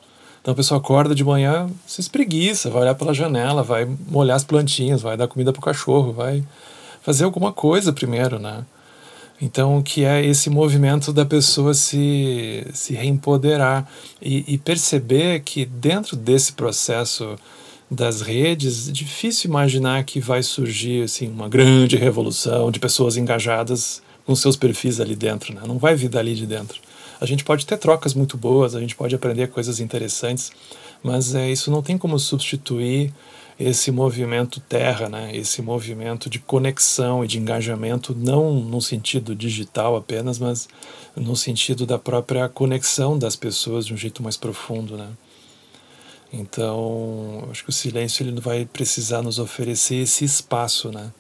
[0.41, 4.45] Então a pessoa acorda de manhã, se espreguiça, vai olhar pela janela, vai molhar as
[4.45, 6.45] plantinhas, vai dar comida pro cachorro, vai
[7.03, 8.65] fazer alguma coisa primeiro, né?
[9.41, 16.15] Então, que é esse movimento da pessoa se, se reempoderar e, e perceber que dentro
[16.15, 17.37] desse processo
[17.91, 24.03] das redes, é difícil imaginar que vai surgir assim, uma grande revolução de pessoas engajadas
[24.25, 25.55] com seus perfis ali dentro.
[25.55, 25.63] Né?
[25.67, 26.81] Não vai vir dali de dentro.
[27.21, 30.53] A gente pode ter trocas muito boas, a gente pode aprender coisas interessantes,
[31.03, 33.13] mas é, isso não tem como substituir
[33.61, 35.37] esse movimento terra, né?
[35.37, 40.67] esse movimento de conexão e de engajamento, não no sentido digital apenas, mas
[41.15, 44.97] no sentido da própria conexão das pessoas de um jeito mais profundo.
[44.97, 45.11] Né?
[46.33, 50.91] Então, acho que o silêncio ele vai precisar nos oferecer esse espaço.
[50.91, 51.13] Né?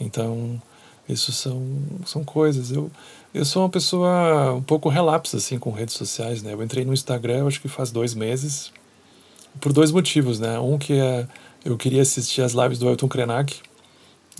[0.00, 0.60] Então,
[1.06, 1.62] isso são,
[2.06, 2.70] são coisas.
[2.70, 2.90] Eu,
[3.34, 6.42] eu sou uma pessoa um pouco relapsa assim, com redes sociais.
[6.42, 6.54] Né?
[6.54, 8.72] Eu entrei no Instagram, acho que faz dois meses,
[9.60, 10.40] por dois motivos.
[10.40, 10.58] Né?
[10.58, 11.28] Um que é
[11.64, 13.56] eu queria assistir as lives do Elton Krenak.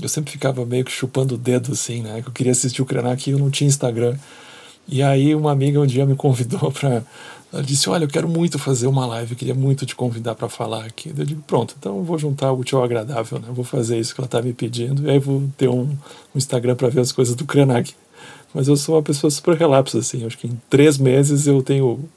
[0.00, 2.20] Eu sempre ficava meio que chupando o dedo assim, né?
[2.20, 4.16] Que eu queria assistir o Krenak e eu não tinha Instagram.
[4.86, 7.02] E aí uma amiga um dia me convidou para
[7.52, 10.48] ela disse: "Olha, eu quero muito fazer uma live, eu queria muito te convidar para
[10.48, 11.12] falar aqui".
[11.16, 13.48] Eu digo: "Pronto, então eu vou juntar o útil ao agradável, né?
[13.48, 15.96] Eu vou fazer isso que ela tá me pedindo e aí vou ter um, um
[16.36, 17.94] Instagram para ver as coisas do Krenak".
[18.52, 22.08] Mas eu sou uma pessoa super relapsa assim, acho que em três meses eu tenho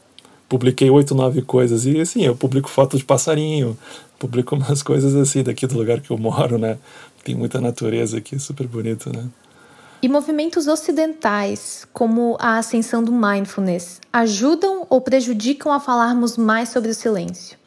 [0.47, 1.86] publiquei oito, nove coisas.
[1.86, 3.77] E assim, eu publico foto de passarinho,
[4.19, 6.77] publico umas coisas assim daqui do lugar que eu moro, né?
[7.23, 9.25] Tem muita natureza aqui, super bonito, né?
[10.01, 16.91] E movimentos ocidentais, como a ascensão do mindfulness, ajudam ou prejudicam a falarmos mais sobre
[16.91, 17.57] o silêncio?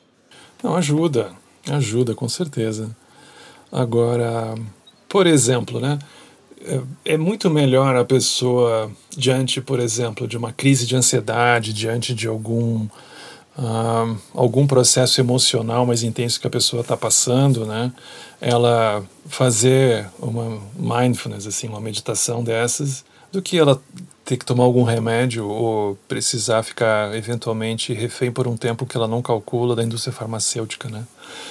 [0.63, 1.33] Não, ajuda,
[1.69, 2.95] ajuda, com certeza.
[3.73, 4.55] Agora,
[5.09, 5.99] por exemplo, né?
[6.63, 6.81] É,
[7.15, 12.29] é muito melhor a pessoa, diante, por exemplo, de uma crise de ansiedade, diante de
[12.29, 12.87] algum,
[13.57, 17.93] uh, algum processo emocional mais intenso que a pessoa está passando, né?
[18.41, 23.81] Ela fazer uma mindfulness, assim, uma meditação dessas, do que ela
[24.31, 29.09] ter que tomar algum remédio ou precisar ficar eventualmente refém por um tempo que ela
[29.09, 31.05] não calcula da indústria farmacêutica, né?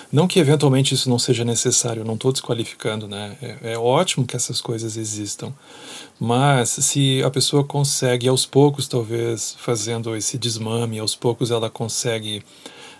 [0.10, 3.36] Não que eventualmente isso não seja necessário, não estou desqualificando, né?
[3.42, 5.52] É, é, ótimo que essas coisas existam,
[6.18, 12.46] mas se a pessoa consegue aos poucos, talvez, fazendo esse desmame, aos poucos ela consegue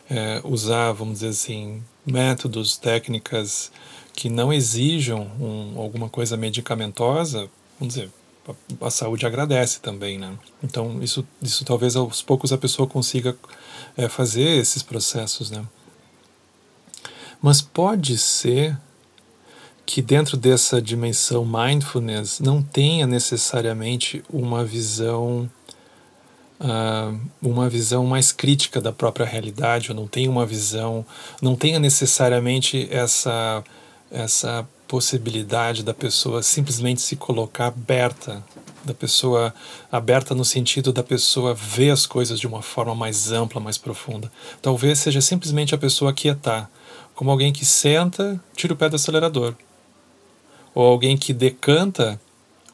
[0.10, 3.72] é, usar, vamos dizer assim, métodos, técnicas
[4.14, 8.10] que não exijam um, alguma coisa medicamentosa, vamos dizer,
[8.82, 10.38] a saúde agradece também, né?
[10.64, 13.36] Então isso, isso talvez aos poucos a pessoa consiga
[13.98, 15.64] é, fazer esses processos, né?
[17.42, 18.78] Mas pode ser
[19.86, 25.50] que dentro dessa dimensão mindfulness não tenha necessariamente uma visão
[26.60, 31.06] uh, uma visão mais crítica da própria realidade, ou não tenha uma visão,
[31.42, 33.64] não tenha necessariamente essa
[34.12, 38.44] essa possibilidade da pessoa simplesmente se colocar aberta,
[38.84, 39.54] da pessoa
[39.92, 44.32] aberta no sentido da pessoa ver as coisas de uma forma mais ampla, mais profunda.
[44.64, 46.68] Talvez seja simplesmente a pessoa quietar,
[47.14, 49.54] como alguém que senta, tira o pé do acelerador,
[50.74, 52.20] ou alguém que decanta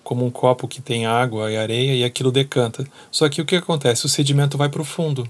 [0.02, 2.88] como um copo que tem água e areia e aquilo decanta.
[3.12, 4.06] Só que o que acontece?
[4.06, 5.30] O sedimento vai para o fundo.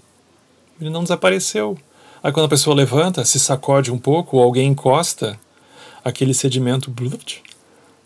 [0.79, 1.79] Ele não desapareceu.
[2.21, 5.39] Aí quando a pessoa levanta, se sacode um pouco, ou alguém encosta,
[6.05, 6.91] aquele sedimento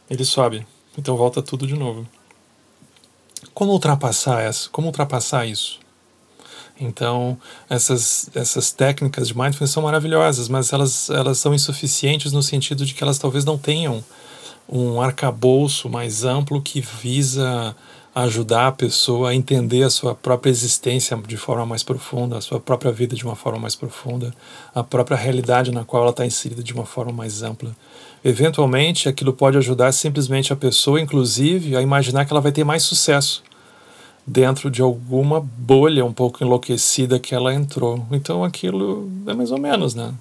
[0.09, 0.65] ele sobe.
[0.97, 2.07] Então volta tudo de novo.
[3.53, 4.69] Como ultrapassar essa?
[4.69, 5.79] Como ultrapassar isso?
[6.79, 7.38] Então,
[7.69, 12.93] essas, essas técnicas de mindfulness são maravilhosas, mas elas, elas são insuficientes no sentido de
[12.93, 14.03] que elas talvez não tenham
[14.67, 17.75] um arcabouço mais amplo que visa
[18.13, 22.60] ajudar a pessoa a entender a sua própria existência de forma mais profunda, a sua
[22.60, 24.34] própria vida de uma forma mais profunda,
[24.74, 27.76] a própria realidade na qual ela está inserida de uma forma mais ampla.
[28.24, 32.84] Eventualmente, aquilo pode ajudar simplesmente a pessoa, inclusive, a imaginar que ela vai ter mais
[32.84, 33.43] sucesso
[34.26, 38.06] dentro de alguma bolha um pouco enlouquecida que ela entrou.
[38.12, 40.13] Então, aquilo é mais ou menos, né?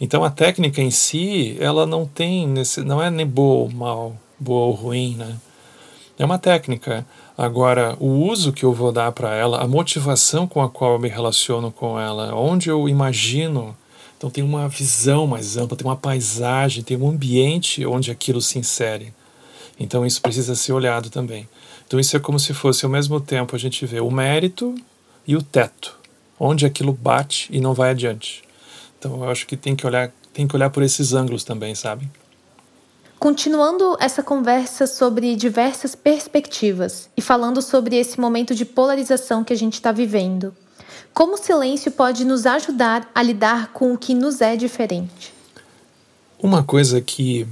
[0.00, 2.52] Então, a técnica em si, ela não tem,
[2.84, 5.36] não é nem boa ou mal, boa ou ruim, né?
[6.16, 7.04] É uma técnica.
[7.36, 10.98] Agora, o uso que eu vou dar para ela, a motivação com a qual eu
[10.98, 13.76] me relaciono com ela, onde eu imagino.
[14.16, 18.58] Então, tem uma visão mais ampla, tem uma paisagem, tem um ambiente onde aquilo se
[18.58, 19.12] insere.
[19.78, 21.48] Então, isso precisa ser olhado também.
[21.86, 24.74] Então, isso é como se fosse ao mesmo tempo a gente vê o mérito
[25.26, 25.98] e o teto,
[26.38, 28.44] onde aquilo bate e não vai adiante.
[28.98, 32.08] Então, eu acho que tem que olhar, tem que olhar por esses ângulos também, sabe?
[33.24, 39.56] Continuando essa conversa sobre diversas perspectivas e falando sobre esse momento de polarização que a
[39.56, 40.54] gente está vivendo,
[41.14, 45.32] como o silêncio pode nos ajudar a lidar com o que nos é diferente?
[46.38, 47.48] Uma coisa que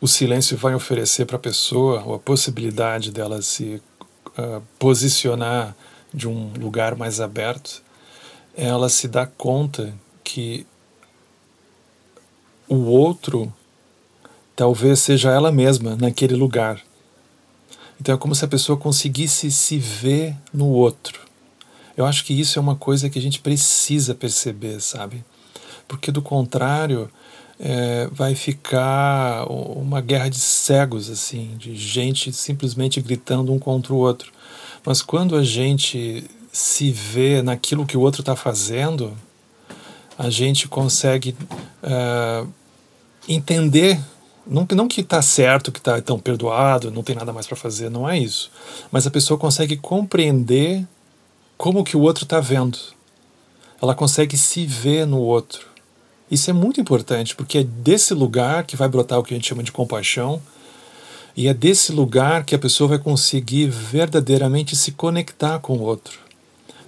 [0.00, 3.82] o silêncio vai oferecer para a pessoa, ou a possibilidade dela se
[4.38, 5.76] uh, posicionar
[6.14, 7.82] de um lugar mais aberto,
[8.56, 9.92] ela se dá conta
[10.24, 10.66] que
[12.66, 13.52] o outro
[14.58, 16.80] talvez seja ela mesma naquele lugar.
[18.00, 21.20] Então é como se a pessoa conseguisse se ver no outro.
[21.96, 25.24] Eu acho que isso é uma coisa que a gente precisa perceber, sabe?
[25.86, 27.08] Porque do contrário,
[27.60, 33.96] é, vai ficar uma guerra de cegos, assim, de gente simplesmente gritando um contra o
[33.96, 34.32] outro.
[34.84, 39.16] Mas quando a gente se vê naquilo que o outro está fazendo,
[40.18, 41.36] a gente consegue
[41.80, 42.52] uh,
[43.28, 44.00] entender
[44.48, 47.90] não, não que está certo, que está tão perdoado, não tem nada mais para fazer,
[47.90, 48.50] não é isso.
[48.90, 50.86] Mas a pessoa consegue compreender
[51.56, 52.78] como que o outro está vendo.
[53.80, 55.66] Ela consegue se ver no outro.
[56.30, 59.48] Isso é muito importante, porque é desse lugar que vai brotar o que a gente
[59.48, 60.40] chama de compaixão,
[61.36, 66.27] e é desse lugar que a pessoa vai conseguir verdadeiramente se conectar com o outro.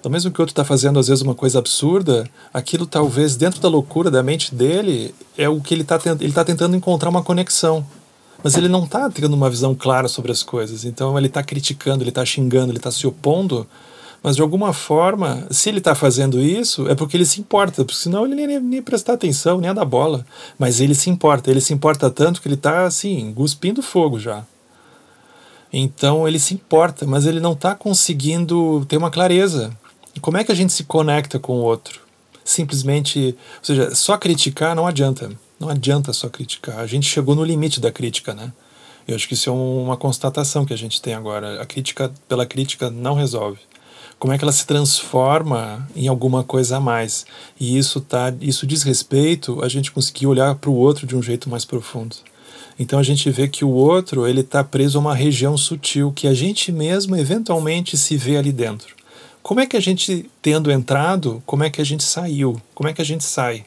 [0.01, 3.61] Então, mesmo que o outro está fazendo às vezes uma coisa absurda, aquilo talvez dentro
[3.61, 7.23] da loucura da mente dele é o que ele está ele tá tentando encontrar uma
[7.23, 7.85] conexão.
[8.43, 10.87] Mas ele não está tendo uma visão clara sobre as coisas.
[10.87, 13.67] Então ele está criticando, ele está xingando, ele está se opondo.
[14.23, 18.01] Mas de alguma forma, se ele está fazendo isso, é porque ele se importa, porque
[18.01, 20.27] senão ele nem, nem, prestar atenção, nem a dar bola.
[20.59, 24.45] Mas ele se importa, ele se importa tanto que ele está assim, cuspindo fogo já.
[25.73, 29.71] Então ele se importa, mas ele não está conseguindo ter uma clareza.
[30.21, 32.01] Como é que a gente se conecta com o outro?
[32.51, 35.31] simplesmente, ou seja, só criticar não adianta.
[35.59, 36.79] Não adianta só criticar.
[36.79, 38.53] A gente chegou no limite da crítica, né?
[39.07, 41.61] Eu acho que isso é uma constatação que a gente tem agora.
[41.61, 43.59] A crítica pela crítica não resolve.
[44.19, 47.27] Como é que ela se transforma em alguma coisa a mais?
[47.59, 51.23] E isso tá, isso diz respeito a gente conseguir olhar para o outro de um
[51.23, 52.17] jeito mais profundo.
[52.79, 56.27] Então a gente vê que o outro ele está preso a uma região sutil que
[56.27, 59.00] a gente mesmo eventualmente se vê ali dentro.
[59.43, 62.61] Como é que a gente tendo entrado, como é que a gente saiu?
[62.75, 63.65] Como é que a gente sai?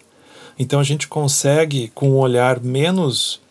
[0.57, 3.41] Então a gente consegue com um olhar menos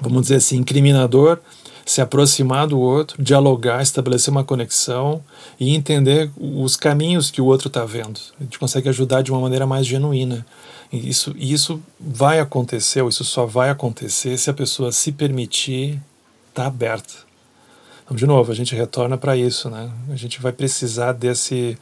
[0.00, 1.38] vamos dizer assim, incriminador,
[1.84, 5.22] se aproximar do outro, dialogar, estabelecer uma conexão
[5.58, 8.20] e entender os caminhos que o outro está vendo.
[8.38, 10.44] A gente consegue ajudar de uma maneira mais genuína.
[10.92, 16.00] E isso, isso vai acontecer, ou isso só vai acontecer se a pessoa se permitir
[16.50, 17.27] estar tá aberta.
[18.08, 19.90] Então, de novo, a gente retorna para isso, né?
[20.10, 21.76] A gente vai precisar desse,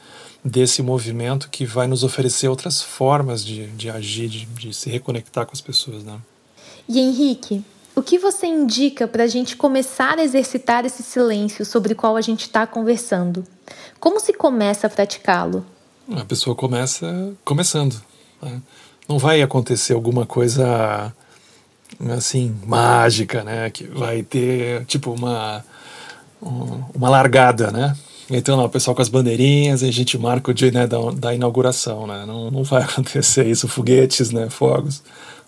[0.44, 5.46] desse movimento que vai nos oferecer outras formas de, de agir, de, de se reconectar
[5.46, 6.18] com as pessoas, né?
[6.88, 7.64] E Henrique,
[7.94, 12.16] o que você indica para a gente começar a exercitar esse silêncio sobre o qual
[12.16, 13.44] a gente está conversando?
[14.00, 15.64] Como se começa a praticá-lo?
[16.10, 18.02] A pessoa começa começando.
[18.42, 18.60] Né?
[19.08, 21.14] Não vai acontecer alguma coisa
[22.16, 23.70] assim mágica, né?
[23.70, 25.64] Que vai ter tipo uma
[26.40, 27.96] uma largada, né?
[28.28, 32.06] Então, o pessoal com as bandeirinhas, a gente marca o dia né, da, da inauguração,
[32.06, 32.24] né?
[32.26, 34.50] Não, não vai acontecer isso, foguetes, né?
[34.50, 35.02] Fogos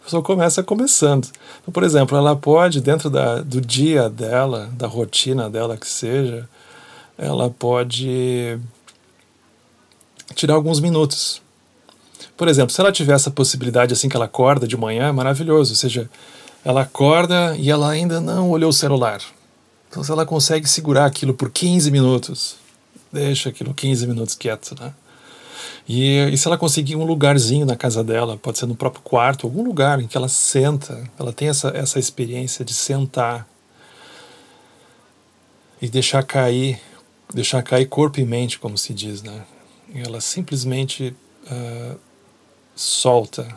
[0.08, 1.28] pessoa começa começando.
[1.60, 6.48] Então, por exemplo, ela pode, dentro da, do dia dela, da rotina dela que seja,
[7.18, 8.58] ela pode
[10.34, 11.42] tirar alguns minutos.
[12.38, 15.72] Por exemplo, se ela tiver essa possibilidade assim que ela acorda de manhã, é maravilhoso.
[15.72, 16.08] Ou seja,
[16.64, 19.20] ela acorda e ela ainda não olhou o celular.
[19.88, 22.56] Então, se ela consegue segurar aquilo por 15 minutos,
[23.12, 24.92] deixa aquilo 15 minutos quieto, né?
[25.88, 29.46] E, e, se ela conseguir um lugarzinho na casa dela, pode ser no próprio quarto,
[29.46, 33.48] algum lugar em que ela senta, ela tem essa, essa experiência de sentar
[35.80, 36.78] e deixar cair,
[37.32, 39.42] deixar cair corpo e mente, como se diz, né?
[39.94, 41.16] E ela simplesmente
[41.50, 41.98] uh,
[42.76, 43.48] solta.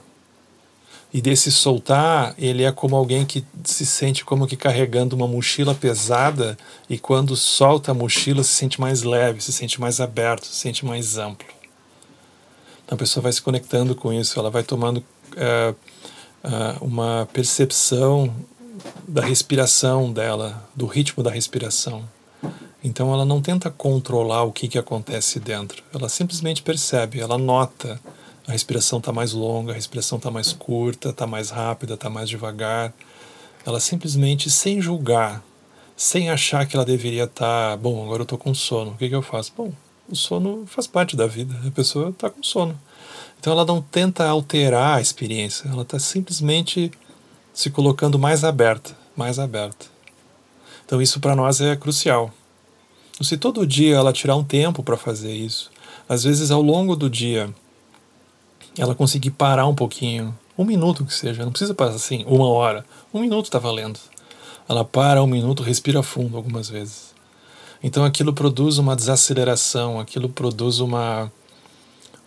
[1.13, 5.75] E desse soltar, ele é como alguém que se sente como que carregando uma mochila
[5.75, 6.57] pesada
[6.89, 10.85] e quando solta a mochila se sente mais leve, se sente mais aberto, se sente
[10.85, 11.47] mais amplo.
[12.89, 15.03] A pessoa vai se conectando com isso, ela vai tomando
[15.35, 15.73] é,
[16.43, 18.33] é, uma percepção
[19.05, 22.07] da respiração dela, do ritmo da respiração.
[22.81, 27.99] Então ela não tenta controlar o que, que acontece dentro, ela simplesmente percebe, ela nota
[28.51, 32.27] a respiração está mais longa, a respiração está mais curta, está mais rápida, está mais
[32.29, 32.93] devagar.
[33.65, 35.41] Ela simplesmente, sem julgar,
[35.95, 39.07] sem achar que ela deveria estar, tá, bom, agora eu estou com sono, o que,
[39.07, 39.53] que eu faço?
[39.55, 39.71] Bom,
[40.09, 42.77] o sono faz parte da vida, a pessoa está com sono.
[43.39, 46.91] Então ela não tenta alterar a experiência, ela está simplesmente
[47.53, 49.85] se colocando mais aberta, mais aberta.
[50.85, 52.33] Então isso para nós é crucial.
[53.21, 55.71] Se todo dia ela tirar um tempo para fazer isso,
[56.09, 57.49] às vezes ao longo do dia
[58.77, 62.85] ela conseguir parar um pouquinho, um minuto que seja, não precisa passar assim uma hora,
[63.13, 63.99] um minuto está valendo.
[64.67, 67.13] Ela para um minuto, respira fundo algumas vezes.
[67.83, 71.31] Então aquilo produz uma desaceleração, aquilo produz uma,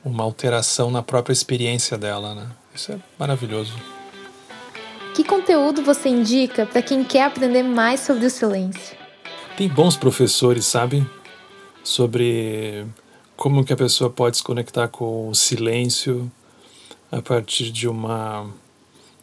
[0.04, 2.34] uma alteração na própria experiência dela.
[2.34, 2.46] Né?
[2.74, 3.72] Isso é maravilhoso.
[5.14, 8.96] Que conteúdo você indica para quem quer aprender mais sobre o silêncio?
[9.56, 11.08] Tem bons professores, sabe?
[11.84, 12.84] Sobre
[13.36, 16.30] como que a pessoa pode se conectar com o silêncio
[17.10, 18.48] a partir de uma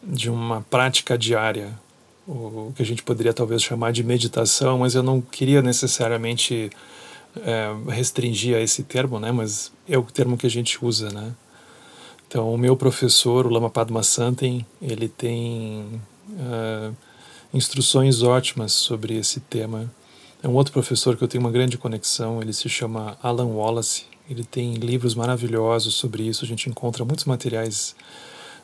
[0.02, 1.78] de uma prática diária
[2.26, 6.70] o que a gente poderia talvez chamar de meditação, mas eu não queria necessariamente
[7.36, 9.32] é, restringir a esse termo, né?
[9.32, 11.32] Mas é o termo que a gente usa, né?
[12.28, 16.00] Então, o meu professor, o Lama Padma Santen, ele tem
[16.30, 16.96] uh,
[17.52, 19.92] instruções ótimas sobre esse tema.
[20.42, 24.06] É um outro professor que eu tenho uma grande conexão, ele se chama Alan Wallace.
[24.28, 26.44] Ele tem livros maravilhosos sobre isso.
[26.44, 27.94] A gente encontra muitos materiais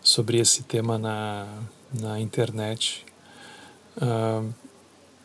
[0.03, 1.47] sobre esse tema na,
[1.93, 3.07] na internet.
[3.97, 4.53] Uh,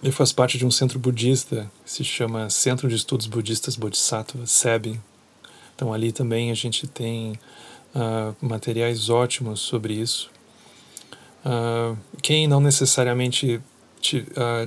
[0.04, 4.46] ele faz parte de um centro budista que se chama Centro de Estudos Budistas Bodhisattva,
[4.46, 5.00] SEB.
[5.76, 7.34] Então ali também a gente tem
[7.96, 10.30] uh, materiais ótimos sobre isso.
[11.44, 13.60] Uh, quem não necessariamente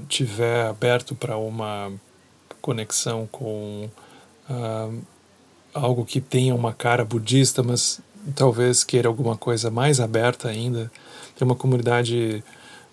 [0.09, 1.93] tiver aberto para uma
[2.61, 3.89] conexão com
[5.75, 8.01] algo que tenha uma cara budista, mas
[8.35, 10.91] talvez queira alguma coisa mais aberta ainda,
[11.37, 12.43] tem uma comunidade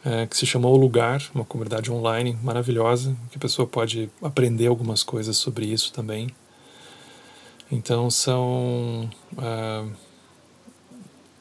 [0.05, 4.67] é, que se chamou O Lugar, uma comunidade online maravilhosa, que a pessoa pode aprender
[4.67, 6.29] algumas coisas sobre isso também.
[7.71, 9.91] Então são uh,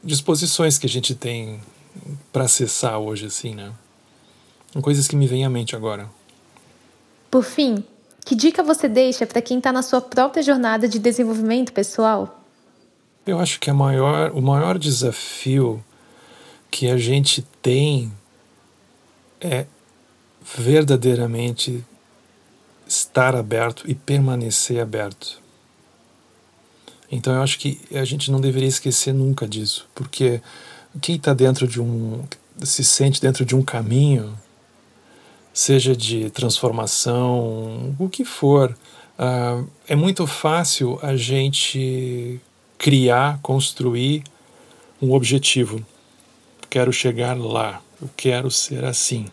[0.03, 1.61] disposições que a gente tem
[2.33, 3.73] para acessar hoje, assim, né?
[4.73, 6.09] São coisas que me vêm à mente agora.
[7.31, 7.85] Por fim,
[8.25, 12.43] que dica você deixa para quem está na sua própria jornada de desenvolvimento pessoal?
[13.27, 15.83] Eu acho que maior, o maior desafio
[16.71, 18.11] que a gente tem
[19.41, 19.67] é
[20.57, 21.85] verdadeiramente
[22.87, 25.41] estar aberto e permanecer aberto.
[27.11, 30.41] Então eu acho que a gente não deveria esquecer nunca disso, porque
[31.01, 32.25] quem está dentro de um,
[32.63, 34.37] se sente dentro de um caminho,
[35.53, 38.77] seja de transformação, o que for,
[39.19, 42.41] uh, é muito fácil a gente
[42.79, 44.25] criar, construir
[45.01, 45.85] um objetivo.
[46.71, 49.27] Quero chegar lá, eu quero ser assim.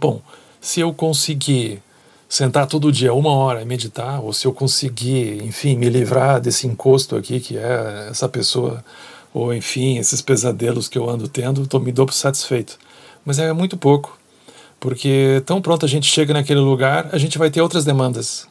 [0.00, 0.22] Bom,
[0.60, 1.82] se eu conseguir
[2.28, 6.66] sentar todo dia uma hora e meditar, ou se eu conseguir, enfim, me livrar desse
[6.66, 8.84] encosto aqui que é essa pessoa,
[9.32, 12.78] ou enfim, esses pesadelos que eu ando tendo, tô, me dou por satisfeito.
[13.24, 14.18] Mas é muito pouco,
[14.78, 18.46] porque tão pronto a gente chega naquele lugar, a gente vai ter outras demandas.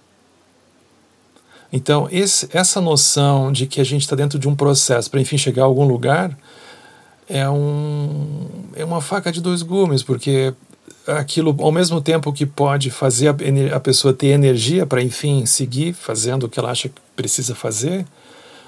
[1.71, 5.37] Então, esse, essa noção de que a gente está dentro de um processo para, enfim,
[5.37, 6.37] chegar a algum lugar,
[7.27, 10.53] é, um, é uma faca de dois gumes, porque
[11.07, 15.93] aquilo, ao mesmo tempo que pode fazer a, a pessoa ter energia para, enfim, seguir
[15.93, 18.05] fazendo o que ela acha que precisa fazer,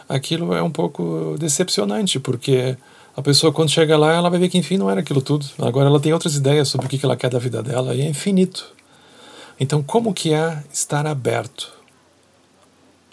[0.09, 2.77] aquilo é um pouco decepcionante, porque
[3.17, 5.43] a pessoa, quando chega lá, ela vai ver que, enfim, não era aquilo tudo.
[5.57, 8.07] Agora ela tem outras ideias sobre o que ela quer da vida dela e é
[8.07, 8.71] infinito.
[9.59, 11.73] Então, como que é estar aberto?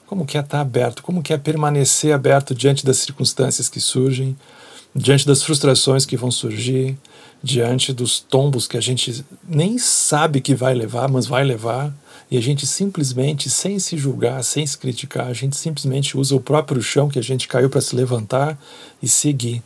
[0.07, 1.03] Como que é estar aberto?
[1.03, 4.37] Como que é permanecer aberto diante das circunstâncias que surgem,
[4.95, 6.99] diante das frustrações que vão surgir,
[7.43, 11.91] diante dos tombos que a gente nem sabe que vai levar, mas vai levar,
[12.31, 16.41] e a gente simplesmente, sem se julgar, sem se criticar, a gente simplesmente usa o
[16.41, 18.59] próprio chão que a gente caiu para se levantar
[19.03, 19.63] e seguir.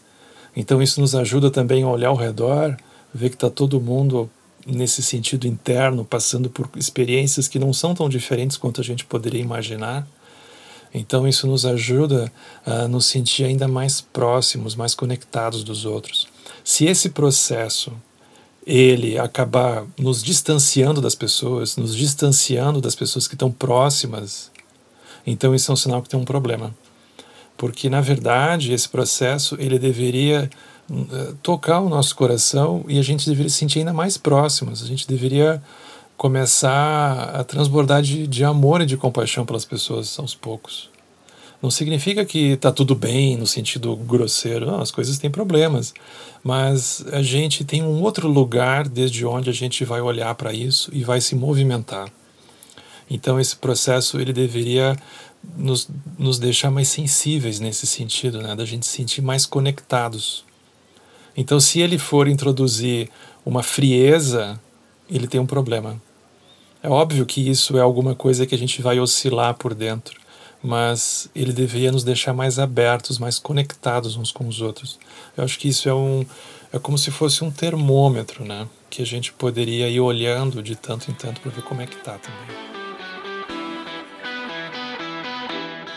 [0.56, 2.76] Então isso nos ajuda também a olhar ao redor,
[3.12, 4.30] ver que está todo mundo
[4.66, 9.40] nesse sentido interno, passando por experiências que não são tão diferentes quanto a gente poderia
[9.40, 10.06] imaginar.
[10.92, 12.32] Então isso nos ajuda
[12.64, 16.28] a nos sentir ainda mais próximos, mais conectados dos outros.
[16.64, 17.92] Se esse processo
[18.66, 24.50] ele acabar nos distanciando das pessoas, nos distanciando das pessoas que estão próximas,
[25.26, 26.74] então isso é um sinal que tem um problema.
[27.58, 30.48] Porque na verdade esse processo ele deveria
[30.90, 34.82] uh, tocar o nosso coração e a gente deveria se sentir ainda mais próximos.
[34.82, 35.62] A gente deveria
[36.16, 40.88] começar a transbordar de, de amor e de compaixão pelas pessoas aos poucos.
[41.60, 45.92] Não significa que está tudo bem no sentido grosseiro, não, as coisas têm problemas,
[46.42, 50.88] mas a gente tem um outro lugar desde onde a gente vai olhar para isso
[50.94, 52.08] e vai se movimentar.
[53.10, 54.96] Então esse processo ele deveria
[55.56, 55.88] nos,
[56.18, 60.44] nos deixar mais sensíveis nesse sentido, né, da gente se sentir mais conectados.
[61.36, 63.08] Então se ele for introduzir
[63.44, 64.60] uma frieza,
[65.08, 66.00] ele tem um problema.
[66.82, 70.18] É óbvio que isso é alguma coisa que a gente vai oscilar por dentro
[70.62, 74.98] mas ele deveria nos deixar mais abertos, mais conectados uns com os outros.
[75.36, 76.26] Eu acho que isso é um
[76.72, 81.10] é como se fosse um termômetro, né, que a gente poderia ir olhando de tanto
[81.10, 82.77] em tanto para ver como é que tá também.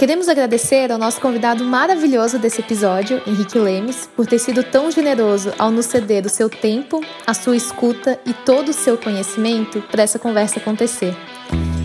[0.01, 5.53] Queremos agradecer ao nosso convidado maravilhoso desse episódio, Henrique Lemes, por ter sido tão generoso
[5.59, 10.01] ao nos ceder o seu tempo, a sua escuta e todo o seu conhecimento para
[10.01, 11.15] essa conversa acontecer.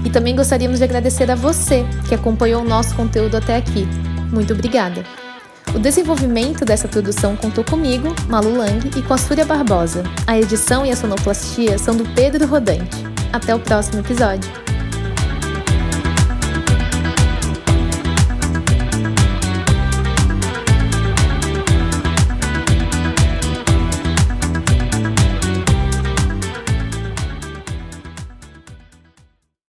[0.02, 3.86] E também gostaríamos de agradecer a você que acompanhou o nosso conteúdo até aqui.
[4.32, 5.04] Muito obrigada!
[5.74, 10.02] O desenvolvimento dessa produção contou comigo, Malu Lang, e com a Súria Barbosa.
[10.26, 12.96] A edição e a sonoplastia são do Pedro Rodante.
[13.30, 14.65] Até o próximo episódio!